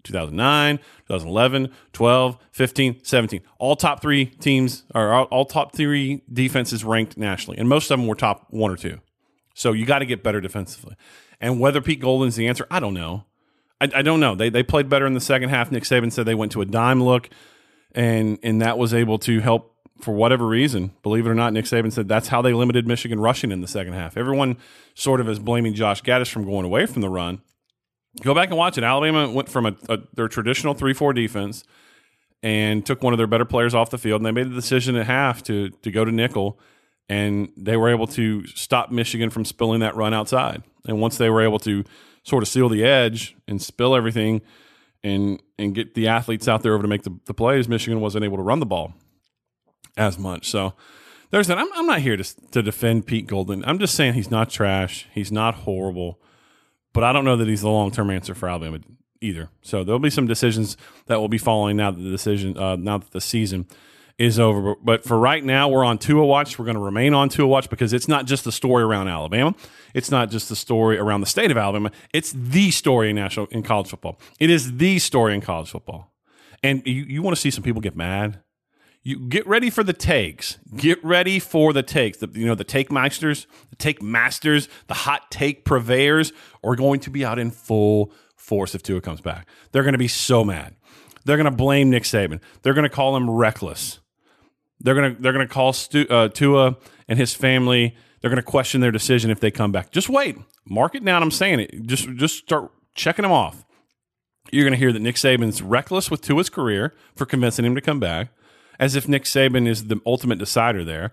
2009, 0.05 0.77
2011, 0.77 1.69
12, 1.93 2.37
15, 2.51 3.03
17. 3.03 3.41
All 3.59 3.75
top 3.75 4.01
three 4.01 4.25
teams 4.25 4.83
are 4.93 5.13
all, 5.13 5.25
all 5.25 5.45
top 5.45 5.75
three 5.75 6.21
defenses 6.31 6.83
ranked 6.83 7.17
nationally, 7.17 7.57
and 7.57 7.67
most 7.67 7.91
of 7.91 7.99
them 7.99 8.07
were 8.07 8.15
top 8.15 8.47
one 8.49 8.71
or 8.71 8.77
two. 8.77 8.99
So 9.53 9.71
you 9.71 9.85
got 9.85 9.99
to 9.99 10.05
get 10.05 10.23
better 10.23 10.41
defensively. 10.41 10.95
And 11.39 11.59
whether 11.59 11.81
Pete 11.81 11.99
Golding's 11.99 12.35
the 12.35 12.47
answer, 12.47 12.65
I 12.71 12.79
don't 12.79 12.93
know. 12.93 13.25
I, 13.81 13.89
I, 13.95 14.01
don't 14.01 14.19
know. 14.19 14.35
They 14.35 14.49
they 14.49 14.63
played 14.63 14.89
better 14.89 15.05
in 15.05 15.13
the 15.13 15.21
second 15.21 15.49
half. 15.49 15.71
Nick 15.71 15.83
Saban 15.83 16.11
said 16.11 16.25
they 16.25 16.35
went 16.35 16.51
to 16.53 16.61
a 16.61 16.65
dime 16.65 17.03
look, 17.03 17.29
and 17.93 18.39
and 18.41 18.61
that 18.61 18.77
was 18.77 18.93
able 18.93 19.19
to 19.19 19.41
help 19.41 19.75
for 20.01 20.13
whatever 20.13 20.45
reason. 20.45 20.91
Believe 21.03 21.25
it 21.25 21.29
or 21.29 21.35
not, 21.35 21.53
Nick 21.53 21.65
Saban 21.65 21.91
said 21.91 22.07
that's 22.07 22.29
how 22.29 22.41
they 22.41 22.53
limited 22.53 22.87
Michigan 22.87 23.19
rushing 23.19 23.51
in 23.51 23.61
the 23.61 23.67
second 23.67 23.93
half. 23.93 24.17
Everyone 24.17 24.57
sort 24.93 25.21
of 25.21 25.29
is 25.29 25.39
blaming 25.39 25.73
Josh 25.73 26.01
Gattis 26.01 26.29
from 26.29 26.45
going 26.45 26.65
away 26.65 26.85
from 26.85 27.01
the 27.01 27.09
run. 27.09 27.41
Go 28.21 28.33
back 28.33 28.49
and 28.49 28.57
watch 28.57 28.77
it. 28.77 28.83
Alabama 28.83 29.29
went 29.29 29.49
from 29.49 29.65
a, 29.65 29.75
a, 29.89 29.97
their 30.13 30.27
traditional 30.27 30.73
three 30.73 30.93
four 30.93 31.13
defense 31.13 31.63
and 32.41 32.85
took 32.85 33.03
one 33.03 33.13
of 33.13 33.17
their 33.17 33.27
better 33.27 33.45
players 33.45 33.73
off 33.73 33.89
the 33.89 33.97
field, 33.97 34.21
and 34.21 34.25
they 34.25 34.31
made 34.31 34.49
the 34.49 34.55
decision 34.55 34.95
at 34.95 35.05
half 35.05 35.43
to 35.43 35.69
to 35.69 35.91
go 35.91 36.05
to 36.05 36.11
nickel, 36.11 36.59
and 37.09 37.49
they 37.57 37.75
were 37.75 37.89
able 37.89 38.07
to 38.07 38.45
stop 38.47 38.91
Michigan 38.91 39.29
from 39.29 39.43
spilling 39.43 39.81
that 39.81 39.95
run 39.95 40.13
outside. 40.13 40.63
And 40.87 41.01
once 41.01 41.17
they 41.17 41.29
were 41.29 41.41
able 41.41 41.59
to 41.59 41.83
sort 42.23 42.43
of 42.43 42.47
seal 42.47 42.69
the 42.69 42.83
edge 42.83 43.35
and 43.47 43.61
spill 43.61 43.95
everything 43.95 44.41
and 45.03 45.41
and 45.59 45.75
get 45.75 45.93
the 45.93 46.07
athletes 46.07 46.47
out 46.47 46.63
there 46.63 46.73
over 46.73 46.83
to 46.83 46.87
make 46.87 47.03
the, 47.03 47.19
the 47.25 47.33
plays, 47.33 47.67
Michigan 47.67 47.99
wasn't 47.99 48.23
able 48.23 48.37
to 48.37 48.43
run 48.43 48.59
the 48.59 48.65
ball 48.65 48.93
as 49.97 50.17
much. 50.17 50.49
So 50.49 50.73
there's 51.31 51.47
that. 51.47 51.57
I'm, 51.57 51.71
I'm 51.73 51.85
not 51.85 51.99
here 51.99 52.15
to 52.15 52.49
to 52.51 52.61
defend 52.61 53.07
Pete 53.07 53.27
Golding. 53.27 53.65
I'm 53.65 53.79
just 53.79 53.95
saying 53.95 54.13
he's 54.13 54.31
not 54.31 54.49
trash. 54.49 55.07
He's 55.13 55.31
not 55.31 55.55
horrible 55.55 56.21
but 56.95 57.03
I 57.03 57.11
don't 57.11 57.25
know 57.25 57.35
that 57.35 57.47
he's 57.47 57.61
the 57.61 57.69
long 57.69 57.91
term 57.91 58.09
answer 58.09 58.33
for 58.33 58.49
Alabama 58.49 58.79
either. 59.21 59.49
So 59.61 59.83
there'll 59.83 59.99
be 59.99 60.09
some 60.09 60.25
decisions 60.25 60.77
that 61.07 61.19
will 61.19 61.27
be 61.27 61.37
following 61.37 61.75
now 61.77 61.91
that 61.91 62.01
the 62.01 62.09
decision 62.09 62.57
uh, 62.57 62.77
now 62.77 62.97
that 62.97 63.11
the 63.11 63.21
season 63.21 63.67
is 64.17 64.39
over. 64.39 64.75
But 64.81 65.03
for 65.03 65.19
right 65.19 65.43
now, 65.43 65.67
we're 65.67 65.83
on 65.83 65.97
Tua 65.97 66.25
watch. 66.25 66.57
We're 66.57 66.65
going 66.65 66.77
to 66.77 66.81
remain 66.81 67.13
on 67.13 67.27
Tua 67.27 67.47
watch 67.47 67.69
because 67.69 67.91
it's 67.91 68.07
not 68.07 68.25
just 68.25 68.45
the 68.45 68.51
story 68.51 68.81
around 68.81 69.09
Alabama. 69.09 69.53
It's 69.93 70.09
not 70.09 70.31
just 70.31 70.47
the 70.47 70.55
story 70.55 70.97
around 70.97 71.19
the 71.19 71.27
state 71.27 71.51
of 71.51 71.57
Alabama. 71.57 71.91
It's 72.13 72.31
the 72.31 72.71
story 72.71 73.09
in 73.09 73.17
national 73.17 73.47
in 73.47 73.61
college 73.61 73.89
football. 73.89 74.17
It 74.39 74.49
is 74.49 74.77
the 74.77 74.97
story 74.99 75.35
in 75.35 75.41
college 75.41 75.69
football. 75.69 76.13
And 76.63 76.81
you, 76.87 77.03
you 77.03 77.21
want 77.21 77.35
to 77.35 77.41
see 77.41 77.51
some 77.51 77.63
people 77.63 77.81
get 77.81 77.95
mad? 77.95 78.39
You 79.05 79.19
get 79.19 79.45
ready 79.45 79.69
for 79.69 79.83
the 79.83 79.93
takes. 79.93 80.57
Get 80.75 81.01
ready 81.05 81.37
for 81.37 81.73
the 81.73 81.83
takes. 81.83 82.17
The, 82.17 82.29
you 82.33 82.47
know, 82.47 82.55
the 82.55 82.63
take 82.63 82.91
masters, 82.91 83.45
the 83.69 83.75
take 83.75 84.01
masters, 84.01 84.67
the 84.87 84.95
hot 84.95 85.29
take 85.29 85.63
purveyors 85.63 86.33
are 86.63 86.75
going 86.75 86.99
to 87.01 87.11
be 87.11 87.23
out 87.23 87.37
in 87.37 87.51
full 87.51 88.11
force 88.35 88.73
if 88.73 88.81
Tua 88.81 89.01
comes 89.01 89.21
back. 89.21 89.47
They're 89.71 89.83
going 89.83 89.93
to 89.93 89.99
be 89.99 90.07
so 90.07 90.43
mad. 90.43 90.75
They're 91.23 91.37
going 91.37 91.45
to 91.45 91.51
blame 91.51 91.91
Nick 91.91 92.01
Saban. 92.01 92.41
They're 92.63 92.73
going 92.73 92.83
to 92.83 92.89
call 92.89 93.15
him 93.15 93.29
reckless. 93.29 93.99
They're 94.79 94.95
going 94.95 95.15
to 95.15 95.21
they're 95.21 95.33
going 95.33 95.47
to 95.47 95.53
call 95.53 95.71
Stu, 95.71 96.07
uh, 96.09 96.29
Tua 96.29 96.75
and 97.07 97.19
his 97.19 97.35
family. 97.35 97.95
They're 98.21 98.31
going 98.31 98.41
to 98.41 98.43
question 98.43 98.81
their 98.81 98.91
decision 98.91 99.29
if 99.29 99.39
they 99.39 99.51
come 99.51 99.71
back. 99.71 99.91
Just 99.91 100.09
wait. 100.09 100.35
Mark 100.67 100.95
it 100.95 101.05
down. 101.05 101.21
I'm 101.21 101.29
saying 101.29 101.59
it. 101.59 101.85
Just 101.85 102.09
just 102.15 102.37
start 102.39 102.71
checking 102.95 103.21
them 103.21 103.31
off. 103.31 103.65
You're 104.51 104.63
going 104.63 104.73
to 104.73 104.79
hear 104.79 104.91
that 104.91 105.01
Nick 105.01 105.15
Saban's 105.15 105.61
reckless 105.61 106.09
with 106.09 106.21
Tua's 106.21 106.49
career 106.49 106.95
for 107.15 107.27
convincing 107.27 107.65
him 107.65 107.75
to 107.75 107.81
come 107.81 107.99
back 107.99 108.29
as 108.79 108.95
if 108.95 109.07
Nick 109.07 109.23
Saban 109.23 109.67
is 109.67 109.85
the 109.85 109.99
ultimate 110.05 110.39
decider 110.39 110.83
there. 110.83 111.11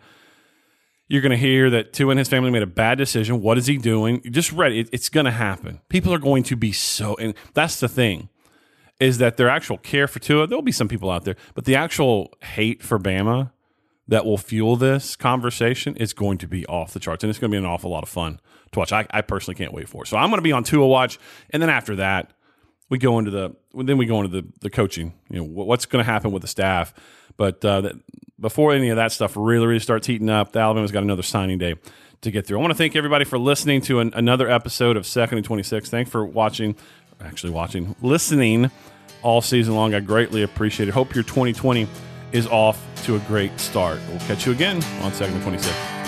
You're 1.09 1.23
going 1.23 1.31
to 1.31 1.37
hear 1.37 1.69
that 1.71 1.93
Tua 1.93 2.11
and 2.11 2.19
his 2.19 2.29
family 2.29 2.51
made 2.51 2.63
a 2.63 2.67
bad 2.67 2.97
decision. 2.97 3.43
What 3.43 3.59
is 3.59 3.67
he 3.67 3.77
doing? 3.77 4.23
Just 4.31 4.53
read 4.53 4.73
it. 4.73 4.89
It's 4.93 5.09
going 5.09 5.27
to 5.27 5.33
happen. 5.33 5.81
People 5.89 6.15
are 6.15 6.19
going 6.19 6.43
to 6.45 6.57
be 6.57 6.73
so, 6.73 7.17
and 7.17 7.35
that's 7.55 7.81
the 7.81 7.89
thing, 7.89 8.29
is 8.99 9.19
that 9.19 9.37
their 9.37 9.49
actual 9.49 9.77
care 9.79 10.07
for 10.07 10.21
Tua, 10.21 10.47
there'll 10.47 10.63
be 10.63 10.73
some 10.73 10.89
people 10.89 11.11
out 11.11 11.25
there, 11.25 11.37
but 11.55 11.65
the 11.65 11.77
actual 11.77 12.33
hate 12.41 12.83
for 12.83 12.99
Bama 12.99 13.51
that 14.09 14.25
will 14.25 14.39
fuel 14.39 14.77
this 14.77 15.17
conversation 15.17 15.97
is 15.97 16.13
going 16.13 16.39
to 16.39 16.49
be 16.49 16.67
off 16.67 16.93
the 16.93 17.01
charts. 17.01 17.23
And 17.23 17.31
it's 17.31 17.39
going 17.39 17.51
to 17.51 17.55
be 17.55 17.59
an 17.59 17.67
awful 17.67 17.91
lot 17.91 18.03
of 18.03 18.09
fun 18.09 18.41
to 18.73 18.79
watch. 18.79 18.93
I, 18.93 19.07
I 19.11 19.21
personally 19.21 19.57
can't 19.57 19.73
wait 19.73 19.89
for 19.89 20.05
it. 20.05 20.09
So 20.09 20.17
I'm 20.17 20.29
going 20.29 20.39
to 20.39 20.43
be 20.43 20.53
on 20.53 20.65
Tua 20.65 20.87
Watch. 20.87 21.19
And 21.51 21.63
then 21.63 21.71
after 21.71 21.97
that, 21.97 22.33
we 22.91 22.99
go 22.99 23.19
into 23.19 23.31
the, 23.31 23.55
then 23.75 23.97
we 23.99 24.07
go 24.07 24.21
into 24.21 24.43
the, 24.43 24.49
the 24.61 24.71
coaching. 24.71 25.15
You 25.31 25.39
know, 25.39 25.45
what's 25.45 25.87
going 25.87 26.05
to 26.05 26.11
happen 26.11 26.33
with 26.33 26.43
the 26.43 26.49
staff 26.49 26.93
but 27.37 27.65
uh, 27.65 27.83
that, 27.83 27.95
before 28.41 28.73
any 28.73 28.89
of 28.91 28.97
that 28.97 29.13
stuff 29.13 29.35
really, 29.37 29.67
really 29.67 29.81
starts 29.81 30.07
heating 30.07 30.29
up, 30.29 30.53
the 30.53 30.59
Alabama's 30.59 30.93
got 30.93 31.03
another 31.03 31.23
signing 31.23 31.59
day 31.59 31.77
to 32.23 32.31
get 32.31 32.47
through. 32.47 32.59
I 32.59 32.61
want 32.61 32.73
to 32.73 32.77
thank 32.77 32.97
everybody 32.97 33.25
for 33.25 33.39
listening 33.39 33.81
to 33.83 34.01
an, 34.01 34.13
another 34.15 34.51
episode 34.51 34.97
of 34.97 35.07
Second 35.07 35.39
and 35.39 35.45
26. 35.45 35.91
Thanks 35.91 36.11
for 36.11 36.25
watching, 36.25 36.77
actually 37.21 37.53
watching, 37.53 37.95
listening 38.03 38.71
all 39.23 39.41
season 39.41 39.75
long. 39.75 39.95
I 39.95 40.01
greatly 40.01 40.43
appreciate 40.43 40.89
it. 40.89 40.93
Hope 40.93 41.15
your 41.15 41.25
2020 41.25 41.87
is 42.33 42.47
off 42.49 42.81
to 43.05 43.17
a 43.17 43.19
great 43.21 43.59
start. 43.61 44.01
We'll 44.09 44.19
catch 44.21 44.47
you 44.47 44.53
again 44.53 44.83
on 45.03 45.13
Second 45.13 45.35
and 45.35 45.43
26. 45.43 46.02